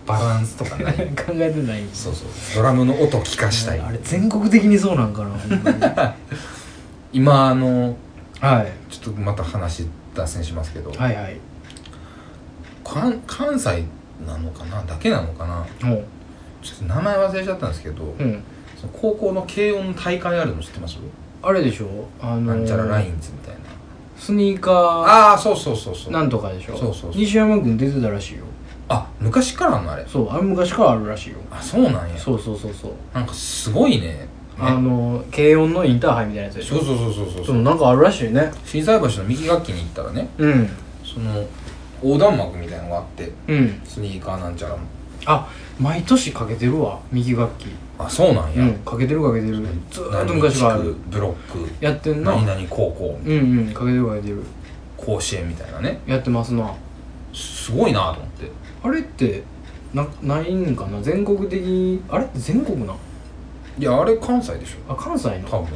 [0.06, 0.94] バランスとかない。
[0.94, 1.84] 考えてない。
[1.94, 2.28] そうそう。
[2.56, 3.80] ドラムの音聞かしたい。
[3.80, 6.16] あれ全国的にそうなんかな
[7.14, 7.96] 今あの
[8.42, 8.72] はい。
[8.94, 11.38] ちょっとまた話脱線しますけど、はいはい。
[12.84, 13.86] 関関西
[14.28, 14.84] なのかな？
[14.84, 15.66] だけなのかな？
[15.80, 18.44] ちょっと名前忘れちゃったんですけど、うん
[18.94, 20.98] 高校の軽音大会あるの知ってます、
[21.42, 21.88] あれでしょ？
[22.22, 23.60] あのーなんちゃらラインズみたいな。
[24.18, 26.10] スニーカああそうそうそうそう。
[26.10, 26.78] ーなんとかでしょ？
[26.78, 27.12] そうそうそう。
[27.16, 28.46] 西山君出てたらしいよ。
[28.88, 30.06] あ昔からのあれ？
[30.08, 31.38] そうあれ昔からあるらしいよ。
[31.52, 32.18] あそうなんや。
[32.18, 32.92] そうそうそうそう。
[33.14, 34.08] なんかすごいね。
[34.08, 34.28] ね。
[34.58, 36.78] あの軽音のインターハイみたいなやつでしょ？
[36.78, 37.46] そうそうそうそうそう。
[37.48, 38.52] そうなんかあるらしいね。
[38.64, 40.70] 心斎橋の右楽器に行ったらねうん。
[41.04, 41.46] その
[42.04, 43.82] 横断幕みたいなのがあってうん。
[43.84, 44.80] スニーカーなんちゃらの
[45.26, 47.68] あ毎年かけてるわ右楽器
[47.98, 48.74] あそうなんや、うん。
[48.80, 49.56] かけてるかけてる。
[49.90, 50.96] ずーっと昔からある。
[51.10, 51.70] ブロック。
[51.80, 52.32] やってんな。
[52.34, 53.20] 何々高校。
[53.26, 53.74] うんうん。
[53.74, 54.44] かけてるかけてる。
[54.98, 56.02] 甲子園みたいなね。
[56.06, 56.74] やってますな。
[57.34, 58.52] すごいなと思って。
[58.84, 59.44] あれって
[59.94, 61.02] なないんかな？
[61.02, 62.28] 全国的にあれ？
[62.36, 62.94] 全国な？
[62.94, 62.98] ん
[63.78, 64.94] いやあれ関西でしょ。
[64.94, 65.48] あ関西の？
[65.50, 65.68] 多分。
[65.68, 65.72] い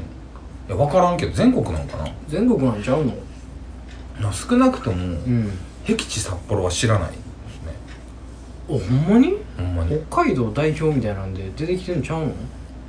[0.70, 2.08] や分からんけど全国なんかな。
[2.28, 3.14] 全国なんちゃうの？
[4.20, 5.52] な少なくともうん。
[5.86, 7.12] 僻地札幌は知らない
[8.78, 9.38] ほんまに？
[9.58, 10.00] ほんまに。
[10.10, 12.28] 北海道代表みたいなんで出てきてんちゃうの？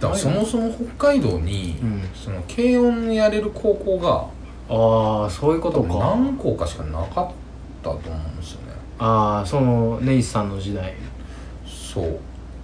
[0.01, 2.03] だからそもそも北海道に、うん。
[2.15, 4.27] その軽音やれる高校が
[4.69, 5.95] ああそういうことか。
[5.95, 7.33] 何校かしかなかっ
[7.83, 8.73] たと思うんですよね。
[8.99, 10.95] ああそのネイスさんの時代。
[11.67, 12.21] そう、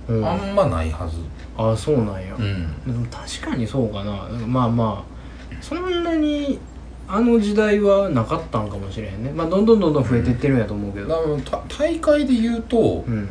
[0.09, 0.26] うん。
[0.26, 1.16] あんまないはず。
[1.57, 2.85] ああそうなんや、うん。
[2.87, 4.29] でも確かにそうかな。
[4.29, 6.59] なんかまあまあそんなに
[7.08, 9.30] あの時代はなかったんかもしれへんね。
[9.30, 11.22] まあどんどんどんどん増えてってるんやと思うけど、だか
[11.54, 13.28] らた大会で言うとうん。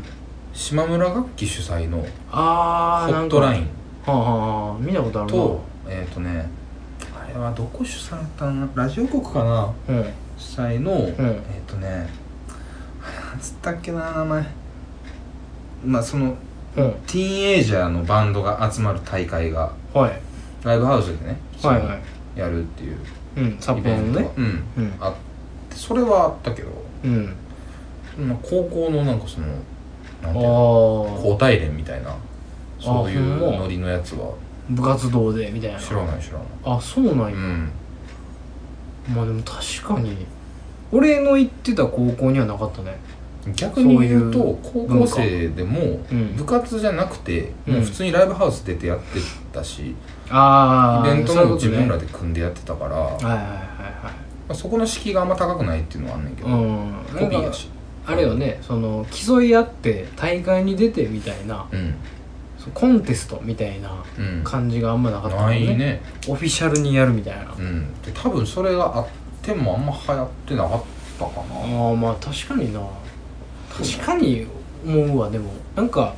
[0.54, 3.68] 島村楽器主催のああホットライン。
[4.06, 5.34] はあ、はあはあ、見たことあるな。
[5.34, 6.50] とえっ、とね
[7.14, 9.74] あれはどこ主催だったのラジオ局かな？
[9.90, 10.06] うん。
[10.38, 12.10] 主催の、えっ、とね
[13.32, 14.46] なんつったっけな名前。
[15.86, 16.36] まあその
[16.78, 16.92] うん。
[17.06, 19.74] ティーンエイジャーのバンドが集まる大会が。
[19.94, 20.22] はい。
[20.64, 22.40] ライブハウスでねはいはい。
[22.40, 22.98] やるっていう
[23.38, 24.64] うん札幌のねうん。
[24.78, 24.94] うん。
[25.00, 25.14] あっ
[25.70, 26.70] てそれはあったけど。
[27.04, 27.36] うん。
[28.42, 29.48] 高校のなんかその
[30.24, 31.08] なんていうの？
[31.10, 32.16] あ交代連みたいな。
[32.80, 34.28] そういうノリのやつは。
[34.28, 34.32] あ
[34.70, 35.80] 部活動でみたいな。
[35.80, 36.48] 知らない知らない。
[36.64, 37.70] あそうなんや、うん。
[39.14, 40.26] まあでも確かに。
[40.92, 42.98] 俺の行ってた高校にはなかったね。
[43.56, 46.36] 逆に言うと高校生でもうん。
[46.36, 47.74] 部活じゃなくて、うん。
[47.76, 49.20] もう普通にライブハウス出てやって
[49.52, 49.94] たし、
[50.30, 54.14] ああイベントも自分らでで組んでやってたから、まはいはいはいはい。
[54.50, 56.94] あ、そこの敷居があんま高くないっていうのはあんねんけど、うん。
[57.14, 57.70] コピーやし。
[58.08, 61.96] あれよねその競い合って大会に出てみたいなうん。
[62.74, 64.44] コンテストみたいなうん。
[64.44, 66.02] 感じがあんまなかったもんないね。
[66.28, 67.94] オフィシャルにやるみたいな、うん。
[68.02, 69.08] で多分それがあっ
[69.42, 70.84] てもあんま流行ってなかっ
[71.20, 71.80] たかな。
[71.88, 72.82] ああまあ確かにな。
[73.70, 74.48] 確かに
[74.86, 75.52] 思うわでも。
[75.76, 76.14] なんか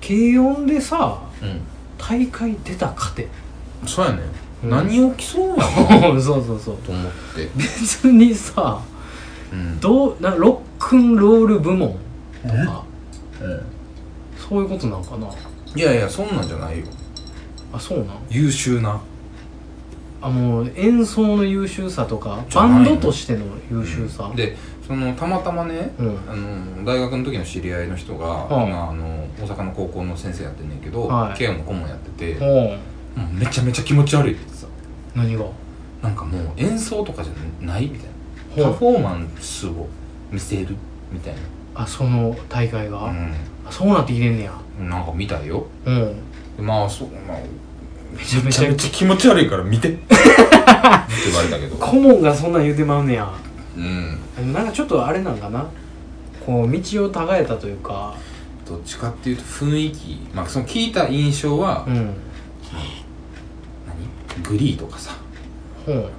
[0.00, 1.60] 軽音でさうん。
[1.96, 3.28] 大会出たかて
[3.86, 4.18] そうやね、
[4.64, 4.70] うん。
[4.70, 6.20] 何を競うんやろな。
[6.22, 6.76] そうそうそう。
[6.78, 7.48] と思って。
[7.56, 8.80] 別にさ
[9.52, 9.80] うん。
[9.80, 11.96] どうなロックンロール部門
[12.42, 12.84] とか。
[13.40, 13.62] うん
[14.36, 15.26] そういうことなんかな。
[15.74, 16.84] いやいやそんなんじゃないよ。
[17.72, 18.08] あそうなん？
[18.28, 19.00] 優秀な。
[20.20, 24.54] あもう演奏の優秀さとかバンドとしての優秀さ、で
[24.86, 26.18] そのたまたまね、うん。
[26.28, 31.38] あの大学の時の知り合いの人が、はいまあ、あの大阪の高校の先生やってんねんけど、はい。
[31.38, 32.76] 慶応の顧問やってて、ほ
[33.16, 34.32] うもうめちゃめちゃ気持ち悪い。
[34.32, 34.66] って言ってさ
[35.14, 35.44] 何が？
[36.02, 37.86] なんかもう演奏とかじゃない？
[37.86, 38.08] みたい
[38.64, 38.70] な。
[38.70, 39.88] パフォーマンスを
[40.30, 40.76] 見せる？
[41.12, 41.34] みたい
[41.74, 43.28] あその大会が、な、
[43.66, 44.52] あそうなってきてんねや。
[44.78, 45.66] うん、なんか見たいよ。
[45.84, 46.16] うん。
[46.56, 47.38] でまあそうまあ
[48.16, 49.88] めちゃめちゃめちゃ気持ち悪いから見て。
[49.94, 50.04] って
[51.26, 51.76] 言われたけど。
[51.76, 53.32] 顧問がそんなん言うてまうねや。
[53.76, 54.52] うん。
[54.52, 55.66] なんかちょっとあれなんかな？
[56.44, 58.14] こう道をたがえたというか。
[58.68, 60.18] どっちかっていうと雰囲気。
[60.34, 61.94] まあその聞いた印象は、うん。
[61.94, 62.14] 何
[64.42, 65.16] グリーとかさ
[65.86, 66.10] ほう。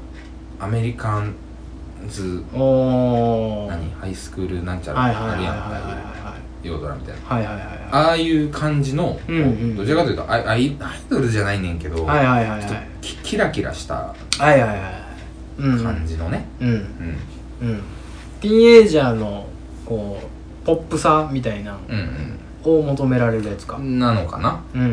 [0.60, 1.36] アメリカン
[2.08, 3.70] ズおー。
[3.70, 3.92] 何？
[3.92, 7.22] ハイスクールなんちゃらはいはいはいはいあるやんはヨードラみたいな。
[7.28, 7.78] はいはいはいはい。
[7.78, 12.68] はいああいう感じの、うんうんどちらかというとアイアイアイドルじゃないねんけど、はいはいはいはい。
[12.68, 15.84] ちょっとキキラキラしたはいはいはいうん。
[15.84, 16.70] 感じのね、うん。
[16.70, 16.78] うん。
[17.62, 17.82] うん。
[18.42, 19.48] ティーンエイジャーの
[19.86, 23.78] こうポップさみたいなうんを求められるやつか。
[23.78, 24.64] うんなのかな。
[24.74, 24.88] うんうん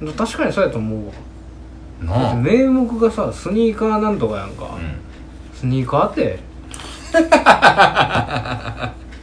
[0.00, 0.12] うんうん。
[0.14, 1.12] 確かにそうやと思うわ。
[1.12, 1.18] だ
[2.02, 6.38] な名目がさスニーカーなんとかやんか、うスニーカーって？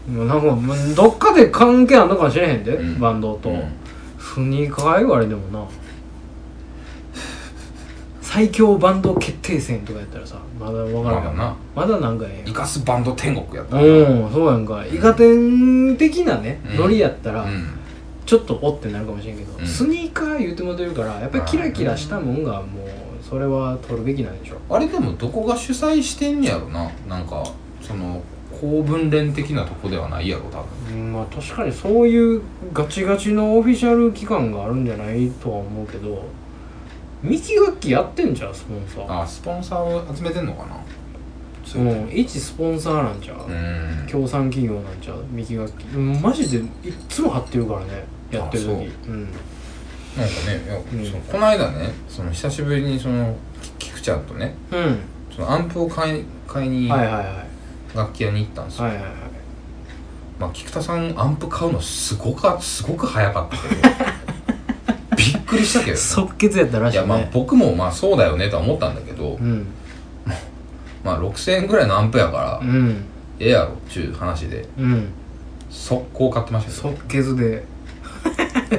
[0.08, 0.56] もうなんか
[0.96, 3.00] どっかで関係あんのかもしれへんで、うん。
[3.00, 3.62] バンドと、んうん。
[4.20, 5.66] スニーカー言われてもな。
[8.22, 11.22] 最強バンド決定戦とかやったらさまだ分からん。
[11.24, 11.56] けどまだな。
[11.76, 13.86] まだなんかええイカスバンド天国やったやん
[14.26, 14.86] うんそうやんか。
[14.86, 16.78] イカ天的なね、うん。
[16.78, 17.68] ノリやったら、うん
[18.28, 19.66] ちょっとおってなるかもしれんけど、うん。
[19.66, 22.88] スニーカー言うてもてるからやっぱりキラキラしたもんがもう
[23.28, 26.92] それは取るべきなんでしょあれでもどこが主催してんねやろな。
[27.08, 27.44] なんか
[27.82, 28.22] その
[28.60, 31.00] 公文連的なとこではないやろ多分。
[31.00, 32.42] うんまあ確かにそういう
[32.74, 36.24] ガチガチのオフィシャル機関があるんじゃないとは思うけど
[37.24, 39.22] ミキ楽器やってんじゃんスポンサー。
[39.22, 40.78] あスポンサーを集めてんのかな。
[41.66, 44.08] そうういうん一スポンサーなんちゃう、うん。
[44.08, 45.84] 協賛企業なんちゃうミキ楽器。
[45.96, 48.70] うんマジでいっつも貼ってるからねやってる時。
[48.70, 49.12] う。
[49.12, 49.22] うん。
[49.24, 51.06] なんかねいや、うん。
[51.06, 55.00] そのこの間ねその久しぶりにそのき菊ちゃんとねうん。
[55.36, 57.48] そのアンプを買い買いにはいはいはい。
[57.96, 59.12] 楽器屋に行ったんですよ、はいはいはい。
[60.40, 63.82] まあ、菊田さんアンプ買うのすごくすごく早かったけど
[65.18, 65.98] びっくりしたけどね。
[65.98, 67.06] 即決やったらしいね。
[67.06, 69.68] いやまあ僕もまあそうだよねとは思ったんだけど、うん。
[71.04, 73.06] まあ6000円ぐらいのアンプやから、うん。
[73.40, 75.08] ええやろっちゅう話でうん。
[75.70, 77.56] 速攻買ってましたけ即決で。
[77.58, 77.77] ど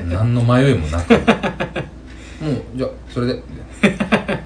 [0.08, 1.12] 何の迷いもなく。
[2.40, 3.42] もうじゃあそれで。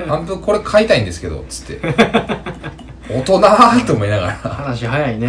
[0.08, 1.80] アンプこれ買いたいんですけどつって。
[3.08, 5.28] 大人ーと思いながら、ま話早いね。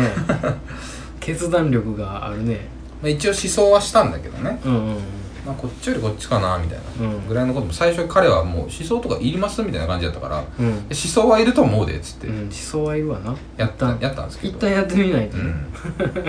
[1.19, 2.67] 決断力があるね。
[3.04, 4.97] あ、一応思想はしたんだけどね、うんうん
[5.45, 7.28] まあ、こっちよりこっちかなみたいなうん。
[7.28, 10.67] ぐらいのことも最初彼はもう思想とかいりますみたいな感じだったからうん。
[10.67, 12.28] 思想はいると思うでっつって。
[12.28, 13.36] うん思想はいるわな。
[13.58, 14.58] やった,、やったんですけど。
[14.58, 15.38] 一旦やってみないと。
[15.38, 16.23] ねうん。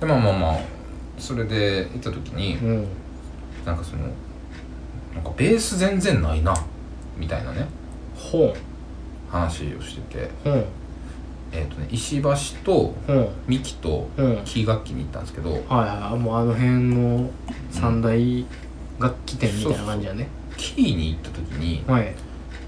[0.00, 0.56] でまあまあまあ
[1.18, 2.86] それで行った時にうん
[3.64, 4.02] なんかその
[5.14, 6.54] なんかベース全然ないな
[7.16, 7.66] みたいなね
[8.14, 8.54] ほ
[9.30, 10.30] 話をしてて。
[10.44, 10.64] うほう。
[11.54, 12.30] えっ、とね石橋
[12.64, 13.30] とほう。
[13.46, 14.40] 三木とほう。
[14.44, 15.52] キー楽器に行ったんですけど。
[15.52, 17.30] はいはいもうあの辺の
[17.70, 18.46] 三大
[18.98, 22.14] 楽器店みたいな感じやね、キーに行った時にはい。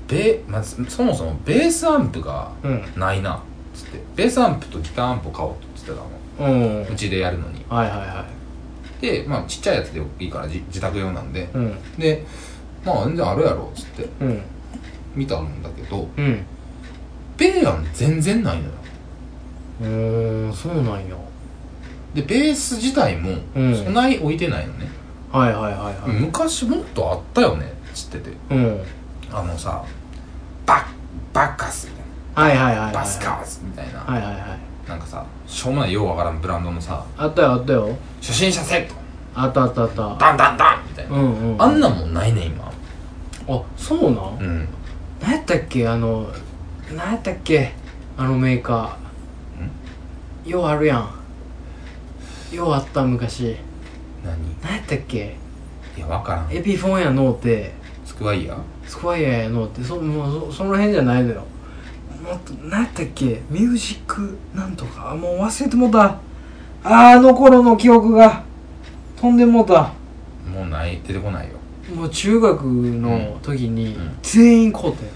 [0.09, 2.85] ベまずそもそもベースアンプがうん。
[2.97, 3.41] ないなっ
[3.75, 4.01] つって。
[4.17, 6.03] ベースアンプとギターアンプを買おうと言って
[6.39, 6.51] たの。
[6.51, 6.93] うん。
[6.93, 7.65] うちでやるのに。
[7.69, 8.27] はいはいは
[9.01, 11.41] でまあちっちゃいやつでいいからじ自宅用なんで。
[11.41, 11.75] いうん。
[11.99, 12.25] で
[12.85, 14.09] まあ全然あるやろっつって。
[14.21, 14.43] うん。
[15.15, 16.45] 見たんだけどうん。
[17.37, 18.71] ベーアン全然ないのよ。
[19.81, 21.17] うーんそうなんや。
[22.15, 23.77] でベース自体もうん。
[23.77, 24.89] そない置いてないのね、
[25.33, 26.21] はいはいはいはい。
[26.21, 28.37] 昔もっとあったよねっつってて。
[28.51, 28.81] うん。
[29.33, 29.85] あのさ
[30.65, 30.87] バ
[31.33, 32.05] バッカスみたい
[32.37, 37.89] はいはいはいはいなバスカーズみたいな、はいはいはいなんかさしょうもないようわからんブランドのさあったよあったよ。
[38.21, 38.95] 初心者セット。
[39.35, 40.17] あったあったあった。
[40.17, 41.63] ダンダンダンみたいな、うんうん。
[41.63, 42.73] あんなんもんないね今。
[43.49, 44.39] あそうなん？
[44.39, 44.69] うん。
[45.21, 45.89] 何やったっけ？
[45.89, 46.31] あの
[46.95, 47.73] 何やったっけ？
[48.17, 50.51] あのメーカー。
[50.51, 52.55] ようあるやん。
[52.55, 53.57] ようあった昔。
[54.25, 54.61] 何？
[54.63, 55.37] 何やったっけ？
[55.97, 56.53] いやわからん。
[56.53, 57.73] エピフォンやのうて。
[58.05, 58.59] スクワイヤー？
[58.87, 59.83] スクワイヤーやのうて。
[59.83, 61.45] そもうそその辺じゃないのよ
[62.25, 65.11] もっと何やったっけミュージックなんとか。
[65.13, 66.19] あもう忘れてもうた。
[66.83, 68.43] あの頃の記憶が。
[69.17, 69.93] 飛んでもうた。
[70.51, 71.55] もうない出てこないよ。
[71.95, 74.17] もう中学の時にうん。
[74.23, 75.11] 全員買うたよ、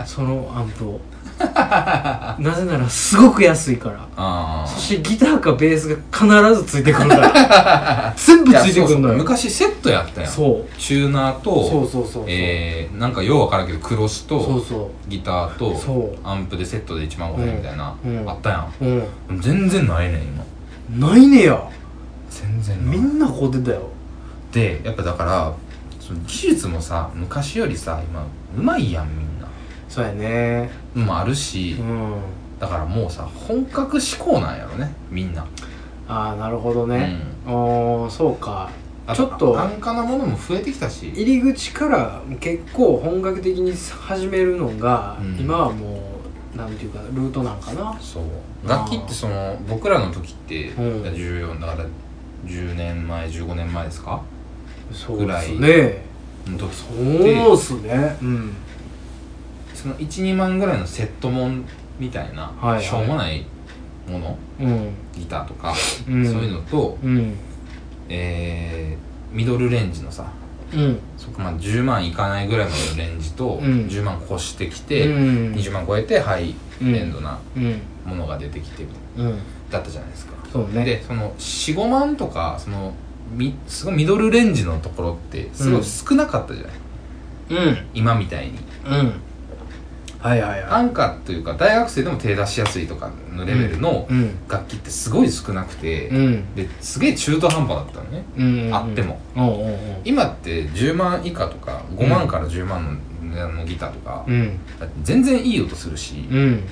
[0.06, 1.00] そのアンプを
[2.38, 4.06] なぜならすごく安いから。
[4.16, 8.12] あそしてギターかベースが必ずついてくるから。
[8.16, 9.14] 全部ついてくるのよ。
[9.14, 10.30] 昔セットやったやん。
[10.30, 10.78] そう。
[10.78, 12.24] チューナーとそうそうそうそう。
[12.26, 16.18] えー、なんかようわからんけどクロスとそうそギターとそう。
[16.28, 18.20] アンプでセットで1万5000円みたいな、うん。
[18.22, 18.28] うん。
[18.28, 18.72] あったやん。
[18.80, 19.40] ううん。
[19.40, 20.22] 全然ないねん
[20.98, 21.08] 今。
[21.10, 21.60] ないねや。
[22.30, 23.82] 全然みんな買うてたよ。
[24.52, 25.52] でやっぱだから
[26.00, 29.27] その技術もさ昔よりさ今うまいやんみんな
[29.88, 30.70] そうやね。
[30.94, 32.14] もあるし、うん。
[32.60, 35.46] だからもうさ本格志向なんやろねみんな。
[36.08, 37.50] ああなるほどね、あ
[38.08, 38.70] あそうか。
[39.06, 41.08] あちょっと安価なものも増えてきたし。
[41.10, 45.38] 入り口から結構本格的に始めるのが、うん。
[45.38, 46.02] 今はも
[46.54, 47.96] うなんていうかルートなんかな。
[48.00, 48.24] そう。
[48.68, 51.02] 楽器ってその僕らの時ってうん。
[51.04, 51.86] 14だから
[52.46, 54.22] 10年前15年前ですか？
[54.92, 56.02] そうぐらいね
[56.46, 58.16] の時そうっすね。
[58.22, 58.54] うん
[59.78, 61.64] その12万ぐらいのセットもん
[62.00, 62.84] みたいな、はいはい。
[62.84, 63.46] しょうもない
[64.08, 64.38] もの？
[64.60, 64.94] うん。
[65.14, 65.72] ギターとか、
[66.08, 66.26] うん。
[66.26, 67.34] そういうのとうん。
[68.08, 70.32] えー、ミドルレンジのさ
[70.74, 70.98] うん。
[71.16, 73.86] そこまあ10万いかないぐらいまでのレンジと、うん。
[73.86, 75.54] 10万越してきて、うん。
[75.54, 77.80] 20万超えてハイエンドなうん。
[78.04, 79.38] ものが出てきてみたいなうん。
[79.70, 80.32] だったじゃないですか。
[80.52, 80.84] そうね。
[80.84, 82.94] でその45万とかその
[83.30, 86.70] みすごいミドルレンジのところってすごい少なかったじゃな
[87.62, 87.86] い、うん。
[87.94, 88.58] 今みたいに。
[88.86, 89.20] うん
[90.20, 94.48] はいはいは安価というか大学生でも手出しやすいとかのレベルのいうん。
[94.48, 96.54] 楽器ってすごい少なくて、うん。
[96.54, 98.24] ですげえ中途半端だったのね。
[98.36, 99.20] うんうんあっても。
[99.36, 104.58] おうおうおう今って10万以下とか5万から10万の値段のギターとか、うん。
[105.02, 106.62] 全然いい音するし、うん。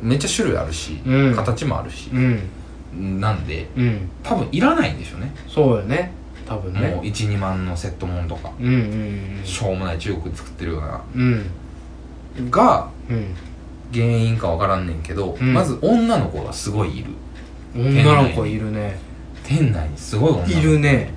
[0.00, 1.34] めっちゃ種類あるし、うん。
[1.34, 3.20] 形もあるしう、ん。
[3.20, 4.08] なんでうん。
[4.22, 5.34] 多分いらないんでしょうね。
[5.48, 6.12] そうよね。
[6.46, 11.46] 多分もうね12万のセットもんとか、うんうんしょうもない中国で作ってるようなうんうん
[12.50, 13.34] がうん。
[13.92, 15.54] 原因かわからんねんけど、うん。
[15.54, 17.10] まず女の子がすごいいる。
[17.74, 18.98] 女の子いるね。
[19.44, 19.96] 店内に。
[19.96, 20.52] すごい女の子。
[20.52, 21.10] いるね。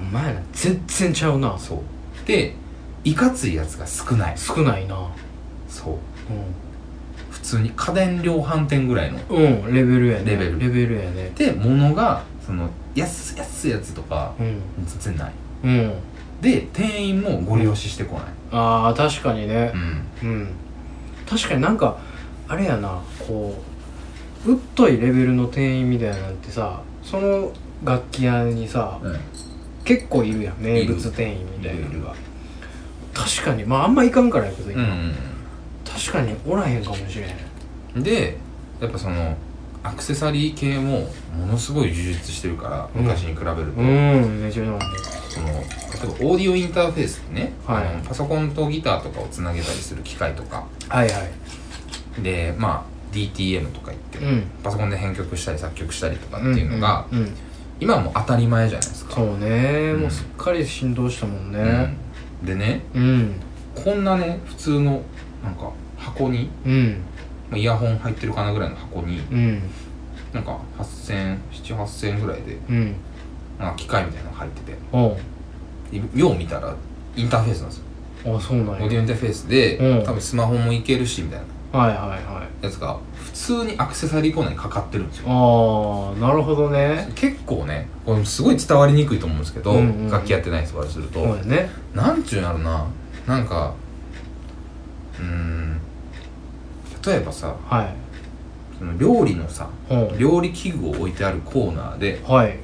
[0.00, 1.58] お前ら全然ちゃうな。
[1.58, 1.78] そう。
[2.26, 2.54] で
[3.04, 4.34] いかついやつが少ない。
[4.36, 5.08] 少ないな。
[5.68, 5.96] そう。
[7.30, 10.32] 普通に家電量販店ぐらいのうん、うん、レベルやね。
[10.32, 10.58] レベル。
[10.58, 11.32] レベルやね。
[11.34, 14.60] で物がその安安いやつとかうん。
[14.86, 15.32] 全然ない。
[15.64, 15.94] うん
[16.44, 18.24] で店員もご利用ししてこない。
[18.52, 19.72] ああ確かにね。
[20.22, 20.28] うん。
[20.28, 20.48] うん。
[21.28, 21.96] 確かになんか
[22.46, 23.54] あれやなこ
[24.46, 27.50] ううっといレベルの店員みたいなんてさその
[27.82, 29.00] 楽器屋にさ
[29.84, 32.14] 結構いるやん名物店員みたいなのが。
[33.14, 35.14] 確かにまああんまいかんからやけど今、うん
[35.84, 37.30] 確かにおらへんかもしれへん。
[37.96, 38.36] うんで
[38.80, 39.36] やっぱその
[39.82, 44.88] アクセサリー系もものすごい充実してるからうん昔に比べると、うんめちゃめちゃ
[45.34, 47.88] その例えばオーディオインターフェースってね、はい。
[47.88, 50.64] あのパソコンとギターとかをつなげたりする機械とか。
[50.88, 51.14] はいは
[52.18, 52.22] い。
[52.22, 54.44] でまあ DTM とか言って、うん。
[54.62, 57.34] パソコンで編曲したり作曲したりとかっていうのが、うんうんうん。
[57.80, 59.14] 今はもう当たり前じゃないですか。
[59.14, 60.00] そうね、うん。
[60.02, 61.96] もうすっかり振動したもんね。
[62.40, 62.46] うん。
[62.46, 63.34] でねうん。
[63.74, 65.02] こんなね普通の
[65.42, 67.02] なんか箱にうん。
[67.50, 69.62] まあイヤホン入ってるかなぐらいの箱にうん。
[70.32, 72.58] なんか8000 78000円ぐらいで
[73.64, 74.78] うんなんか機械みたいなのが入ってて。
[76.18, 76.74] よう見たら
[77.14, 77.84] インターフェースなんですよ。
[78.36, 78.72] あそうなんや。
[78.72, 80.04] オーディオインターフェースで、うん。
[80.04, 81.40] 多分スマホもいけるしみたい
[81.72, 81.78] な。
[81.78, 82.64] はいはいはい。
[82.64, 85.26] やつが普通にアクセサリーコーナーにかかってるんですよ。
[85.28, 87.10] ああなるほどね。
[87.14, 90.10] 結構ねこれすごい伝わりにくいと思うんですけど、うんうんうん。
[90.10, 91.70] 楽器やってない人からすると、そうやね。
[91.94, 92.86] なんちゅうんやろな。
[93.26, 93.74] なんか
[95.18, 95.80] うーん
[97.06, 97.94] 例えばさはい。
[98.78, 100.18] その料理のさうん。
[100.18, 102.56] 料理器具を置いてあるコーナーではい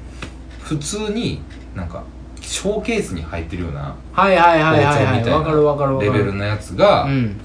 [0.63, 1.41] 普通に
[1.75, 2.03] なんか
[2.41, 5.29] ショーケースに入ってるようなはいはいはいはいはい。
[5.29, 7.39] わかるわかるわかるなレベルのやつが、うん。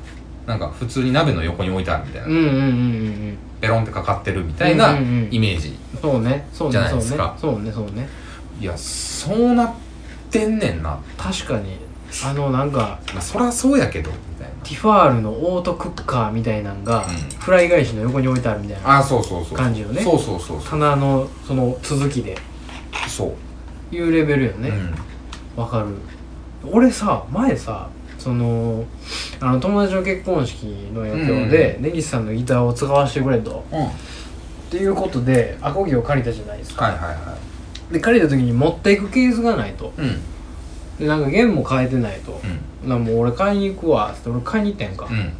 [0.47, 5.29] なんか普通に鍋の横に置いてあるみたいな、うんうんうんうんペロンってかかってるみたいなうんうんうん。
[5.31, 6.47] イメージ、うんそうね。
[6.53, 6.73] そうね。
[6.73, 7.37] じゃないですか。
[7.41, 7.91] そうねそうね。
[7.91, 8.09] そうね。
[8.61, 9.75] いやそうなっ
[10.31, 11.79] てんねんな、確かに。
[12.25, 14.55] あのなんかまあ、そらそうやけどみたいな。
[14.65, 17.39] ティファールのオートクッカーみたいなんが、うん。
[17.39, 19.59] フライ返しの横に置いてあるみたいなあそうそうそう。
[19.59, 20.03] 感じよね。
[20.03, 20.69] そうそうそうそう。
[20.69, 22.37] 棚のその続きで
[23.09, 23.35] そ
[23.93, 23.95] う。
[23.95, 24.71] いうレベルよね。
[25.57, 25.63] うん。
[25.63, 25.87] わ、かる。
[26.71, 27.89] 俺さ前さ
[28.19, 28.85] その
[29.41, 33.65] あの友達の結婚式の影響で、根岸さんのギターを使わせてくれと。
[33.71, 33.79] うん。
[33.79, 33.91] はい
[34.67, 36.87] っていうことでアコギを借りたじゃないですか。
[36.87, 37.39] はいは
[37.93, 39.93] で借りた時に持っていくケースがないと。
[39.97, 40.21] いうん。
[40.99, 42.41] でなんか弦も変えてないと。
[42.83, 42.89] う、ん。
[42.89, 44.11] なもう俺買いに行くわ。
[44.11, 45.33] っつって俺買いに行ったやんか、うん。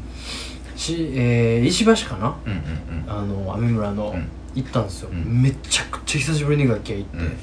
[0.77, 2.37] しえー石橋かな？
[2.47, 3.11] うんうん。
[3.11, 4.29] あの雨村の、うん。
[4.55, 5.43] 行ったんですよ、うん。
[5.43, 7.37] めちゃくちゃ久しぶりに楽器屋行って、うん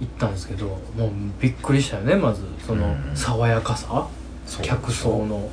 [0.00, 2.42] 行ったんですけどもうびっくりしたよねまず。
[2.66, 3.16] そのうん。
[3.16, 4.06] 爽やかさ、
[4.62, 5.50] 客層の。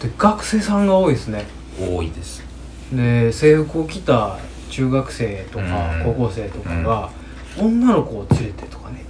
[0.00, 0.02] う。
[0.02, 1.44] で学生さんが多いですね。
[1.80, 2.42] ん多いです。
[2.92, 4.38] で制服を着た
[4.70, 5.64] 中学生とか
[5.96, 6.04] うん。
[6.04, 7.10] 高校生とかが、
[7.58, 9.04] 女の子を連れてとかね。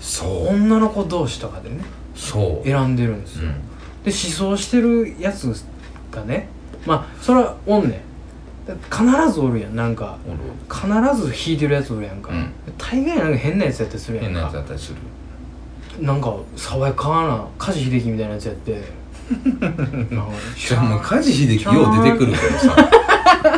[0.00, 0.48] そう。
[0.48, 2.68] 女の子同士とかでねそう。
[2.68, 3.52] 選んでるんですよ、うん。
[4.04, 5.52] で思想してるやつ
[6.10, 6.48] がね
[6.86, 7.90] まあそれはおんねん。
[7.92, 7.98] だ
[8.90, 9.76] 必ずおるやん。
[9.76, 10.18] なんか
[10.68, 12.52] 必ず弾いてるやつおるやんか、うん。
[12.78, 16.04] 大概なんか変なやつやったりするや変なやつんかだったりする。
[16.04, 18.82] なんか爽やかな梶秀樹みたいなやつやって。
[19.60, 22.90] なんかじゃあもう梶秀樹よう出てくるけどさ。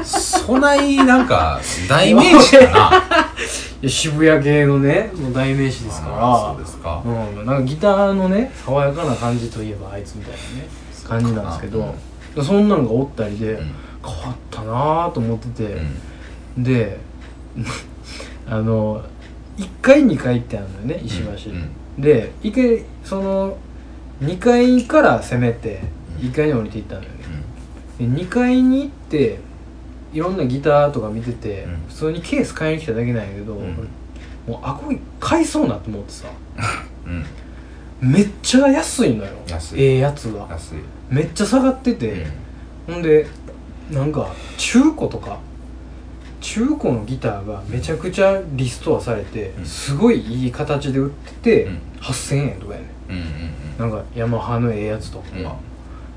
[0.05, 3.05] そないなんか 代名詞かな。
[3.83, 6.17] いや渋谷系のねもう代名詞ですから。
[6.19, 7.03] あそうですか。
[7.05, 10.69] うん、なんかギターのね爽やかな感じといえばあいつみたいなね
[11.07, 11.95] 感じなんですけど、
[12.43, 13.71] そんなのがおったりで、うん
[14.05, 15.77] 変わったなぁと思ってて、
[16.57, 16.65] うん。
[16.65, 16.99] で
[18.49, 19.05] あの
[19.57, 23.59] 1階2階ってあるのよね石橋、うんで一回その
[24.23, 25.83] 2階から攻めて
[26.21, 26.29] うん。
[26.29, 27.17] 1階に降りていったのよね、
[27.99, 29.39] で2階に行って
[30.13, 31.77] いろんなギターとか見てて、うん。
[31.89, 33.89] 普通にケース買いに来ただけなんやけど、うん。
[34.47, 36.29] もうあこれ買いそうなと思ってさ。
[38.03, 38.13] うん。
[38.13, 39.31] めっちゃ安いのよ。
[39.49, 39.83] 安い。
[39.83, 40.79] ええやつが安い。
[41.09, 42.27] めっちゃ下がってて、
[42.87, 43.27] ほんで
[43.91, 45.39] なんか中古とか
[46.43, 49.65] 中古のギターがめちゃくちゃリストアされて、うん。
[49.65, 51.81] すごいいい形で売ってて、うん。
[52.01, 55.25] 8000円とかやねうんうんなんかヤマハのええやつとか。
[55.37, 55.43] うん。
[55.45, 55.55] が、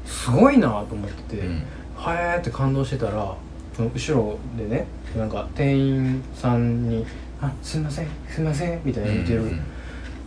[0.06, 1.64] すごいなと思ってて、うん。
[1.96, 3.36] はえーって感動してたら
[3.76, 4.86] その後ろでね
[5.18, 7.06] なんか店員さんに
[7.42, 9.44] 「あすいませんすいません」みたいな言ってる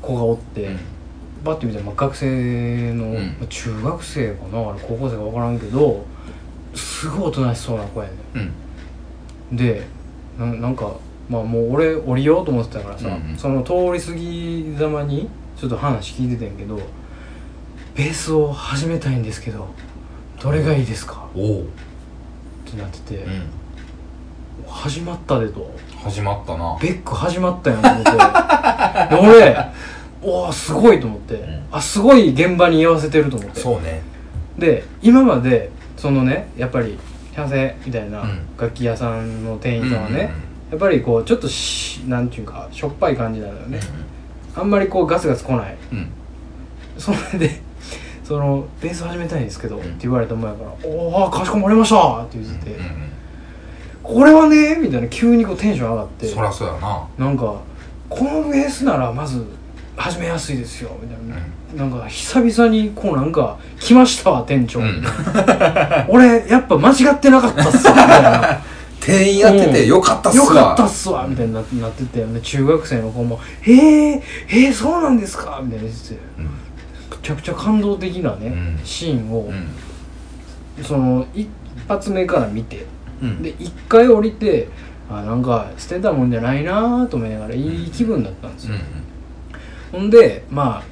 [0.01, 0.79] 子がおって、うん。
[1.45, 3.15] バッて見たら、まあ、学生の、うん。
[3.15, 6.07] まあ中学生かなあれ高校生か分からんけど
[6.75, 8.15] すごいおとなしそうな子やね
[9.51, 9.57] うん。
[9.57, 9.87] で
[10.39, 10.93] ななんか
[11.29, 13.37] まあもう俺降りようと思ってたからさ、うんうん。
[13.37, 16.81] その通り過ぎざまにちょっと話聞いてたんやけど
[17.95, 19.69] ベースを始めたいんですけど
[20.41, 21.29] どれがいいですか？
[21.35, 21.65] おおっ
[22.65, 23.43] てなってて、うん。
[24.69, 25.75] 始まったでと。
[25.97, 26.79] 始まったな。
[26.81, 29.73] ベック始まったやんと思ってで俺
[30.23, 31.67] おおすごいと思って、ん。
[31.73, 33.61] あすごい現場に居合わせてると思って。
[33.61, 34.03] そうね。
[34.57, 36.97] で今までそのねやっぱり
[37.35, 38.39] 「すいません」みたいなうん。
[38.57, 40.31] 楽器屋さんの店員さんはね、
[40.71, 43.79] やっぱりこうちょっとしなんていうかしょっぱい感じなのよね、
[44.57, 45.77] あんまりこうガツガツ来ない。
[46.97, 47.61] それで
[48.25, 49.83] その「ベース始めたいんですけど」っん。
[49.83, 52.77] て言われたもんやから「おおかしこまりました」って言ってて、
[54.03, 56.27] これはねみたいな急にこうテンション上がって。
[56.27, 57.07] そりゃそうやな。
[57.19, 57.55] なんか
[58.09, 59.45] このベースならまず
[59.99, 61.19] 始めやすいですよみたい
[61.77, 65.03] な、なんか久々にこうなんか来ましたわ店長、うん。
[66.09, 68.61] 俺やっぱ間違ってなかったっすわみたいな。
[69.01, 70.45] 店員やっててよかったっすわ。
[70.45, 76.15] よかったっすわみたいにななっててで中学生の子も「へえへえそうなんですか」みたいな言ってて。
[76.39, 76.45] うん。
[76.45, 76.51] め
[77.23, 78.81] ちゃくちゃ感動的なね、うん。
[78.85, 80.85] シーンをう、ん。
[80.85, 81.49] その一
[81.87, 82.87] 発目から見て
[83.23, 83.43] うん。
[83.43, 84.69] で一回降りて
[85.11, 88.75] あなんか捨てたもんじゃないなと思いながらいい気分だったんですよ、
[89.93, 90.85] ほんでまあ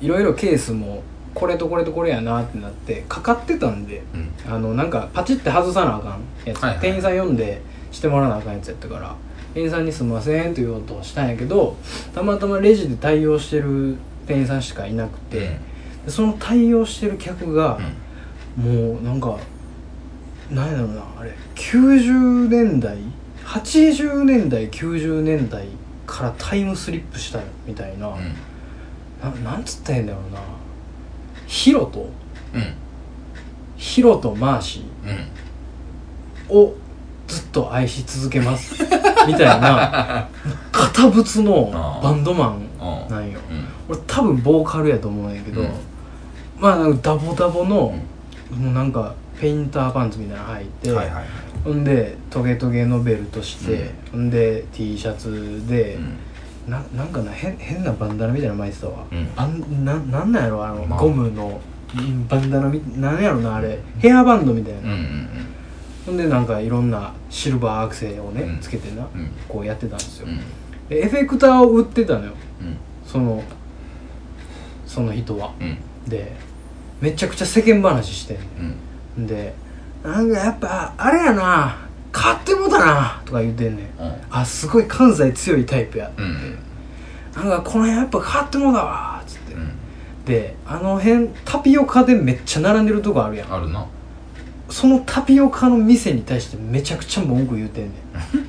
[0.00, 1.02] いろいろケースも
[1.34, 4.32] これとこれとこれやなってなってかかってたんでうん。
[4.52, 6.80] あのなんかパチって外さなあかんやつ、はいはい。
[6.80, 7.60] 店員さん読んで
[7.92, 9.14] してもらわなあかんやつやったから
[9.54, 11.76] 店員さんに「すんません」と言おうとしたんやけど
[12.14, 15.38] たまたまレジで対応してる店員さんしかいなくて、
[16.04, 17.78] でその対応してる客が、
[18.56, 19.36] もうなんか
[20.50, 22.98] なんやろうなあれ90年代
[23.44, 25.66] 80年代90年代
[26.06, 29.42] からタイムスリップしたみたいな、うん。
[29.44, 30.40] ななんつったらいいんだろうな。
[31.46, 32.08] ヒロと
[32.54, 32.74] うん。
[33.76, 36.54] ヒロとマーシうん。
[36.54, 36.76] ーを
[37.26, 38.82] ずっと愛し続けます。
[39.26, 40.28] みたいな。
[40.72, 43.40] 堅物のバンドマンうんなんよ。
[43.50, 43.66] うん。
[43.88, 45.70] 俺多分ボーカルやと思うんやけど、うん。
[46.58, 47.94] まあなんかダボダボの、も
[48.52, 51.24] うなんかペインターパンツみたいなの履いて、はいはいはい
[51.66, 55.98] ほんでトゲトゲのベルトして、ほんで T シャツで、
[56.68, 59.28] ななんかな変変なバンダナみたいなの巻いてたわ、うん。
[59.34, 61.00] あんななんなんやろあの、まあ。
[61.00, 61.60] ゴムの
[61.96, 63.78] うんバンダナみなんやろなあれ。
[63.98, 65.28] ヘアバンドみたいな、うんうん
[66.06, 68.60] ほんでなんかいろんなシルバーアクセをね、うん。
[68.60, 69.28] つけてな、うん。
[69.48, 70.38] こうやってたんですよ、うん。
[70.88, 72.32] でエフェクターを売ってたのよ。
[72.60, 72.76] うん。
[73.04, 73.42] その
[74.86, 75.52] その人は。
[75.60, 75.78] うん。
[76.08, 76.32] で
[77.00, 78.46] めちゃくちゃ世間話してんね
[79.18, 79.26] うんん。
[79.26, 79.54] で
[80.06, 81.76] なんかやっぱあれやな
[82.12, 84.02] 買ってもうたなとか言ってんねん。
[84.02, 84.16] うん。
[84.30, 86.10] あすごい関西強いタイプや。
[86.16, 86.58] うん
[87.34, 90.24] なんかこの辺やっぱ買ってもうたわっつって、うん。
[90.24, 93.52] であの辺タピオカでめっちゃ並んでるとこあるやん。
[93.52, 93.84] あるな。
[94.70, 97.92] そのタピオカの店に対してめちゃくちゃ文句言うてんねん。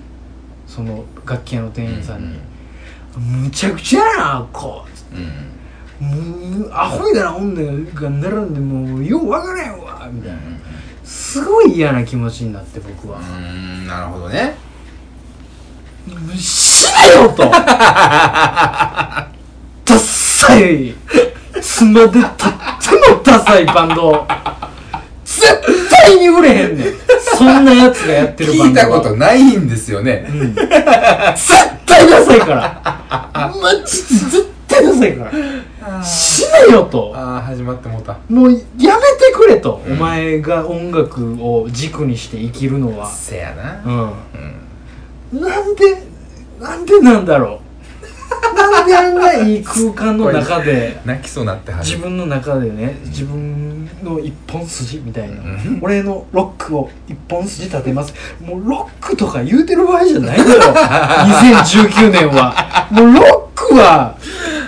[0.68, 2.40] その楽器屋の店員さんに
[3.18, 5.18] 「むちゃくちゃやなこう」つって。
[5.18, 5.58] うん
[6.00, 7.64] もうアホみたいな女
[7.96, 10.38] が並んでもうよう分からへんわみたいな。
[10.38, 10.60] うんうん
[11.08, 13.20] すごい嫌な気持ちになって僕は。
[13.20, 14.56] うーんなるほどね
[16.38, 16.92] 「死ね
[17.24, 19.30] よ!」と「ダ
[19.88, 20.94] ッサい。
[21.62, 22.52] 妻でたっ
[22.82, 24.28] てもダサいバンド
[25.26, 26.94] 絶対に売れへんねん。
[27.38, 30.26] そんなやつがやってるバン聞いたことないんですよね。
[30.30, 30.54] うん。
[30.56, 30.68] 絶
[31.86, 32.82] 対ダサいから。
[33.62, 35.32] マジで絶対ダサいから
[36.04, 37.14] 死ねよと。
[37.16, 38.18] ああ始まってもうた。
[38.30, 39.94] もうやめてくれと、うん。
[39.94, 43.10] お前が音楽を軸にして生きるのは。
[43.10, 43.82] せやな。
[43.86, 43.90] う
[45.34, 45.40] うん。
[45.40, 46.04] んなんで
[46.60, 47.68] なんでなんだろう。
[48.56, 51.84] なんであんないい空間の中で 泣きそうなってはる。
[51.84, 55.80] 自分の中でね自分の一本筋みたいな、うん。
[55.82, 58.14] 俺のロックを一本筋立てます。
[58.44, 60.62] もうロックとか言うてる場合じゃないのよ。
[60.74, 62.88] 2019年は。
[62.92, 64.16] もうロックは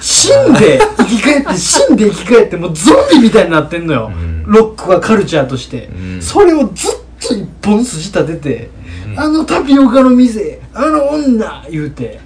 [0.02, 4.44] 死んで生き返って死んで生き返ってもうゾンビみたいになってんのよ、うん。
[4.46, 6.22] ロックはカルチャーとして、うん。
[6.22, 8.70] それをずっと一本筋立てて、
[9.08, 9.20] うん。
[9.20, 12.20] あのタピオカの店あの女言うて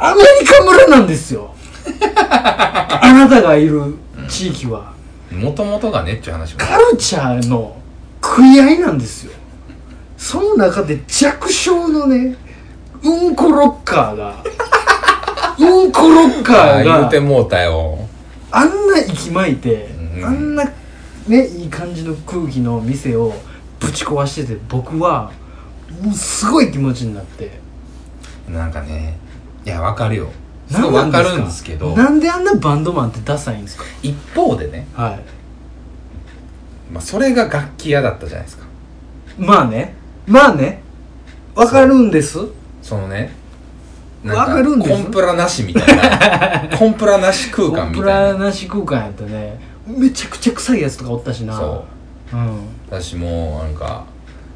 [0.00, 1.54] アメリカ村なんですよ。
[2.16, 3.94] あなたがいる
[4.28, 4.92] 地域は。
[5.32, 6.58] もともとがねっちゅう話も。
[6.58, 7.76] カルチャーの
[8.22, 9.32] 食い合いなんですよ。
[10.18, 12.36] その中で弱小のね
[13.02, 14.34] うんこロッカーが
[15.58, 17.98] うんこロッカーああ言うがてもうたよ。
[18.50, 19.86] あんな息巻いて、
[20.16, 20.24] うん。
[20.24, 20.64] あんな
[21.26, 23.34] ねいい感じの空気の店を
[23.80, 25.32] ぶち壊してて僕は
[26.02, 27.58] もうすごい気持ちになって。
[28.48, 29.18] なんかね
[29.64, 30.30] いやわかるよ。
[30.68, 31.94] すなんごいわかるんですけど。
[31.96, 33.84] なんであんなバンドマンってダサいんですか？
[34.02, 35.20] 一方でね、はい。
[36.92, 38.66] まあ、それが楽器屋だったじゃないですか。
[39.38, 39.94] まあね。
[40.26, 40.82] まあね。
[41.54, 42.38] わかるんです。
[42.82, 43.34] そのね
[44.24, 46.68] わかるんですコンプラなしみたいな。
[46.76, 48.32] コンプラなし空間コンプみたいな。
[48.32, 49.60] ラなし空間やったね。
[49.86, 51.56] めちゃくちゃ臭いやつとかおったしな。
[51.56, 51.84] そ
[52.32, 52.36] う。
[52.36, 52.58] うん。
[52.90, 54.04] 私もなんか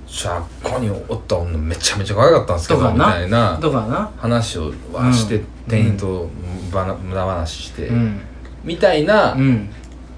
[0.07, 3.57] しゃっこにおった女めちゃめちゃ可愛かったんですけどみたいな。
[3.61, 4.11] とかな？
[4.19, 6.29] 話をはして、うん店員と
[6.73, 8.21] ばな無駄話して、うん。
[8.65, 9.71] みたいなうん。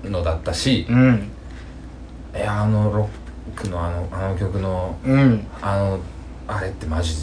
[0.04, 1.30] のだったし、うん。
[2.34, 3.08] いやあのロ
[3.56, 5.46] ックのあのあの曲のうん。
[5.60, 5.98] あの
[6.48, 7.14] あれってマジ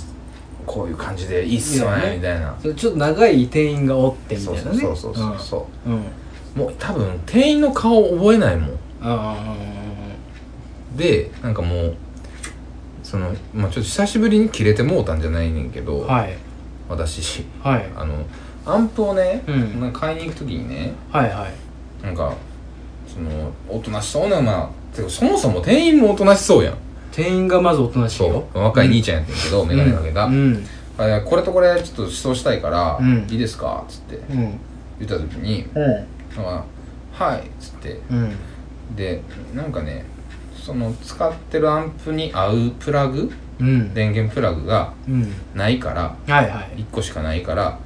[0.66, 2.16] こういう感じでいいっすよねね。
[2.18, 2.56] みたいな。
[2.62, 4.80] ちょっと長い店員がおってみたそういなね。
[4.80, 6.00] そうそうそうそう、うんう。
[6.00, 6.04] ん。
[6.56, 8.70] もう多分店員の顔覚えないもん。
[9.02, 9.56] あ
[10.96, 11.96] でなんかもう
[13.04, 16.38] その、まあ、ちょっと久しぶりに切れてもうたんじゃないねんけど、あはい。
[16.90, 17.46] 私。
[17.64, 17.90] はい。
[17.96, 18.26] あの
[18.66, 19.94] アンプをね、うん。
[19.94, 22.06] 買いに行く時にねはいはい。
[22.06, 22.34] なんか
[23.08, 26.76] そのおとなしそうなまあそもそも店員もおとなしそうやん
[27.12, 28.60] 店員がまずおとなしいそよう。
[28.60, 30.66] 若い兄ちゃんやってんけど、メガネかけた、うん。
[30.98, 33.28] あいやこれとこれちょっと指導したいから、うん。
[33.30, 33.84] いいですか？
[33.88, 34.60] っつってうん。
[35.00, 35.84] 言った時にうん。
[35.92, 36.06] なん
[36.36, 36.66] か
[37.14, 38.00] 「はい」っつって。
[38.10, 38.36] うん。
[38.96, 39.22] で
[39.56, 40.06] なんかね
[40.56, 43.32] その使ってるアンプに合うプラグ？
[43.60, 43.94] うん。
[43.94, 45.32] 電源プラグがうん。
[45.56, 46.82] ないからはいはい。
[46.82, 47.80] 1個しかないから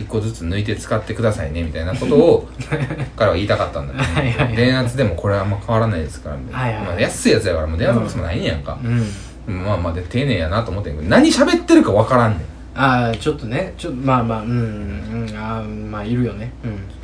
[0.00, 2.48] 1個ずつ抜いて使ってくださいねみたいなことを
[3.16, 4.48] 彼は言いたかったんだよはいはいはい。
[4.50, 6.84] ね電圧でもこれはあんま変わらないですからみたいな、はいはい。
[6.84, 8.78] まあ、安いやつやからもう電圧ボックスもないんやんか、
[9.48, 9.64] うん。
[9.64, 12.40] まあまあで丁寧やなと思ってんけど何喋ってるか分からんねん。
[12.80, 13.74] ああちょっとね。
[13.76, 14.48] ちょっとまあまあうん。
[14.48, 14.52] う
[15.32, 16.52] んああまあいるよね。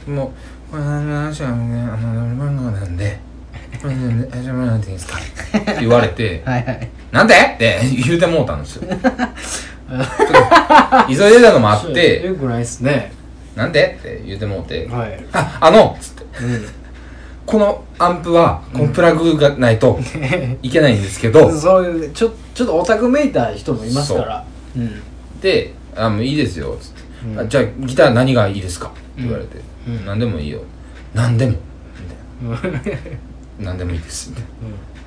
[0.06, 0.14] うん。
[0.14, 0.32] も
[0.68, 3.18] う、これ話はね、あの、なんで、
[3.82, 5.18] これね、大丈夫なんていいですか？
[5.58, 6.88] って言われて、はいはい。
[7.10, 7.34] なんで？
[7.34, 8.88] って言うてもうたんですよ。
[11.08, 13.12] 急いでたのもあって、よくないっすね。
[13.54, 15.24] なんでって言うてもうて、はい。
[15.32, 16.66] あ、あのつって、うん。
[17.46, 19.98] このアンプは、このプラグがないと
[20.62, 24.44] いけないんですけど、そういうちょちょっとオタクめいた人もいますから。
[24.76, 24.78] う。
[24.78, 25.00] ん。
[25.40, 27.02] で、あ、もういいですよ、つって。
[27.32, 27.40] うん。
[27.40, 30.04] あじゃあ、ギター何がいいですかって言われて、うん。
[30.04, 30.60] 何でもいいよ。
[31.14, 31.52] 何でも。
[32.42, 32.80] みたいな。
[33.60, 34.30] 何でもいいです。
[34.30, 34.48] みたいな。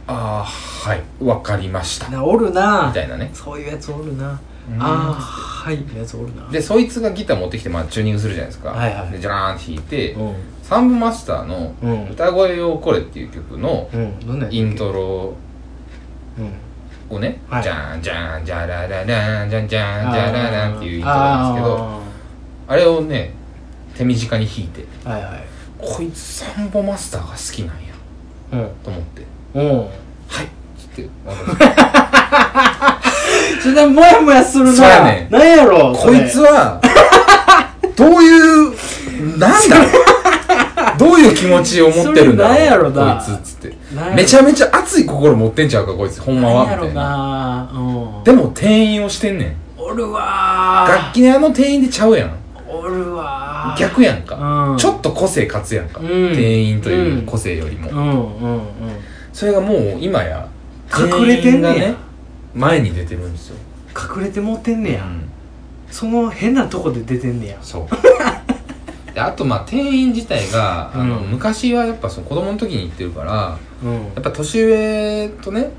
[0.07, 1.03] ああはい。
[1.19, 2.09] わかりました。
[2.09, 2.87] なおるな。
[2.87, 3.29] みたいなね。
[3.33, 4.29] そういうやつおるな。
[4.31, 4.39] うん
[4.77, 6.47] ああはいやつおるな。
[6.49, 9.11] でそいつがギター持ってきて、まあ、チューニングするじゃないですか、はいはい。
[9.11, 10.35] でジャラーンって弾いて、うん。
[10.63, 13.89] サンボマスターのうん「歌声をこれ」っていう曲の
[14.51, 15.33] イントロ
[16.37, 17.15] うん。
[17.15, 17.63] をね、はい。
[17.63, 21.99] じゃんじゃんじゃらららんじゃんじゃんじゃららんっていうイントロなんですけど
[22.67, 23.33] あれをね
[23.97, 24.85] 手短に弾いて。
[25.03, 25.43] はいはい。
[25.79, 27.93] こいつサンボマスターが好きなんや。
[28.53, 28.69] うん。
[28.83, 29.23] と思って。
[29.55, 29.77] うん
[30.29, 31.39] 「はい」っつって私
[33.61, 34.73] それでモヤモヤするな。
[34.73, 35.33] そうやねん。
[35.33, 36.81] なんやろこいつは
[37.95, 39.79] どういうなんだ？
[39.79, 39.89] ろう
[40.97, 43.15] どういう気持ちを持ってるんだろうそれなんやろな。
[43.15, 43.95] こいつっつって。
[43.95, 44.15] なんやろ。
[44.15, 46.21] めちゃめちゃ熱い心持ってんちゃうかこいつ。
[46.21, 46.93] ほんまはみたいな。
[46.93, 48.23] なうん。
[48.23, 49.55] でも店員をしてんねん。
[49.77, 50.87] おるわ。
[50.89, 52.37] ー楽器屋の店員でちゃうやん。
[52.67, 53.73] おるわ。
[53.75, 54.35] ー逆やんか、
[54.71, 54.77] うん。
[54.77, 56.07] ちょっと個性勝つやんか、うん。
[56.35, 58.61] 店員という個性よりも、うんうんうん。
[59.33, 60.47] それがもう今や
[60.95, 61.73] 隠れてんねや。
[61.73, 61.97] 店員が
[62.53, 63.57] 前に出てるんですよ。
[63.95, 65.29] 隠れてもうてんねや、うん。
[65.91, 67.57] その変なとこで出てんねや。
[67.61, 67.87] そう。
[69.13, 71.31] であとまあ店員自体が、あのうん。
[71.31, 73.93] 昔はやっぱその子供の時に行ってるからうん。
[73.93, 75.71] やっぱ年上とね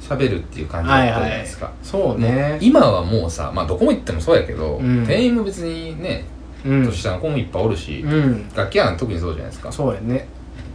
[0.00, 2.58] 喋るっていう感じだったじゃないですか、そうね。
[2.60, 5.06] 今はもうさまあどこも行ってもそうやけど、うん。
[5.06, 6.24] 店員も別にね
[6.64, 6.84] うん。
[6.84, 8.50] 年下の子もいっぱいおるし、うん。
[8.54, 9.70] 楽器屋なんて特にそうじゃないですか。
[9.70, 10.26] そうやね。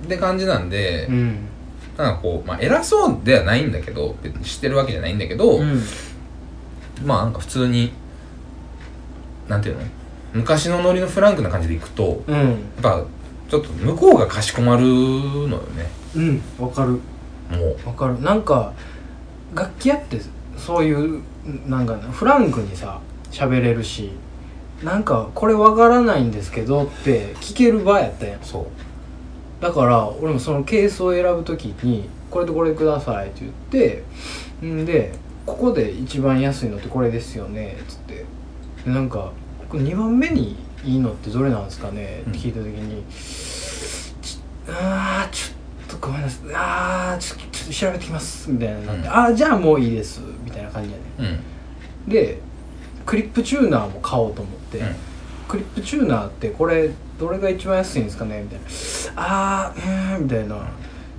[0.05, 1.37] って感じなんで、うん
[1.99, 5.83] なんかこう、まあ、偉そうではないんだけど別に知ってるわけじゃないんだけど、うん。
[7.05, 7.91] まあなんか普通に
[9.49, 9.81] なんていうの
[10.33, 12.35] 昔のノリのフランクな感じでいくとうん。
[12.37, 13.03] やっぱ
[13.49, 15.89] ちょっと向こうがかしこまるのよね。
[16.15, 16.91] うんわかる。
[16.91, 16.99] も
[17.83, 17.87] う。
[17.87, 18.21] わかる。
[18.21, 18.71] なんか
[19.53, 20.21] 楽器屋って
[20.57, 21.21] そういう
[21.67, 24.11] なんかなフランクにさ喋れるし
[24.83, 28.41] なんかこれわからないんですけどって聞ける場やったやん。
[28.41, 28.67] そう
[29.61, 33.51] だから俺もそのケースを選ぶ時に「これとこれください」って言っ
[34.61, 35.13] てんで
[35.45, 38.25] 「ここで一番安いのってこれですよね」っつって。
[38.85, 39.31] でなんか
[39.67, 49.07] これ2番目にいいのってどれなんですかねうんって聞いた時に、ちあーちょっとごめんなさいあーちょちょっと調べてきますみたいななって、うん。
[49.13, 51.03] ああじゃあもういいですみたいな感じやね。
[52.07, 52.11] うん。
[52.11, 52.39] で
[53.05, 54.95] クリップチューナーも買おうと思って、うん。
[55.47, 58.41] クリップチューナーってこれどれが一番安いんですかね？
[58.41, 58.65] みたいな。
[59.15, 60.55] あーうーんみたいな。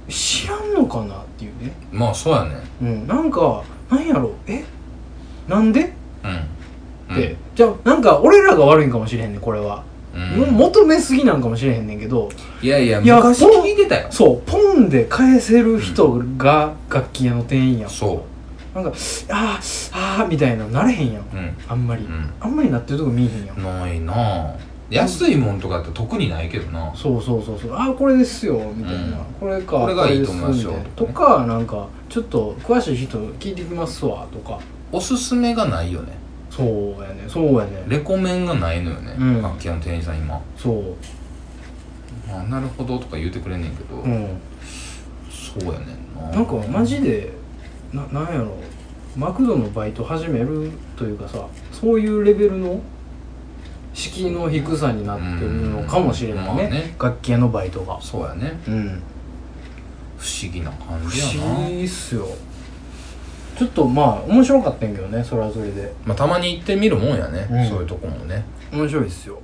[0.08, 1.72] 知らんのかなっていうね。
[1.92, 2.56] まあそうやね。
[2.82, 4.32] うんなんかなんやろ？
[4.46, 4.64] え？
[5.46, 5.92] なんで？
[6.24, 7.14] うん。
[7.14, 9.84] って、じゃあなんか俺らが悪いんかもしれへんねんこれは、
[10.14, 12.30] うん、うん求めすぎなんかもしれへんねんけど。
[12.62, 14.08] いやいやいや昔聞いてたよ。
[14.10, 18.24] そうポンで返せる人が楽器屋の店員やん、そ
[18.74, 21.22] なんかあーあーみたいななれへんやん。
[21.22, 21.56] ううん。
[21.68, 22.32] あんまり、うん。
[22.40, 23.62] あんまりなってるとこ見えへんやん。
[23.62, 24.56] ないなあ
[24.90, 26.92] 安いもんとかって特にないけどな。
[26.94, 27.72] そうそうそうそう。
[27.72, 29.12] ああこれですよみたいな、うん。
[29.38, 30.74] これかこれがいいと思いますよ。
[30.96, 34.58] とかなんかちょっと詳しい人聞いてきますわとか。
[34.92, 36.18] おすすめがないよね。
[36.50, 39.42] そうやねそうやねレコメンがないのよね、うん。
[39.42, 40.40] 楽器屋の店員さん今。
[40.56, 40.94] そう。
[42.28, 44.40] あなるほどとか言うてくれんねんけど、うん。
[45.30, 46.30] そうやねんな。
[46.30, 47.32] なんかマジで
[47.92, 48.56] ななんやろ。
[49.16, 52.80] マクドのバイト始めるというかさそういうレベルの
[53.92, 56.56] 敷居の低さになってるのかもしれないね,、うん。
[56.56, 56.94] まあね。
[56.98, 58.00] 楽器屋のバイトが。
[58.00, 58.58] そうやね。
[58.68, 59.02] うん。
[60.18, 61.52] 不思議な感不じやな。
[61.52, 62.26] 思議っすよ。
[63.58, 65.92] ちょっとまあ面白かったんやけどねそれはそれで。
[66.04, 67.68] まあたまに行ってみるもんやね、うん。
[67.68, 68.44] そういうとこもね。
[68.72, 69.40] 面白いっすよ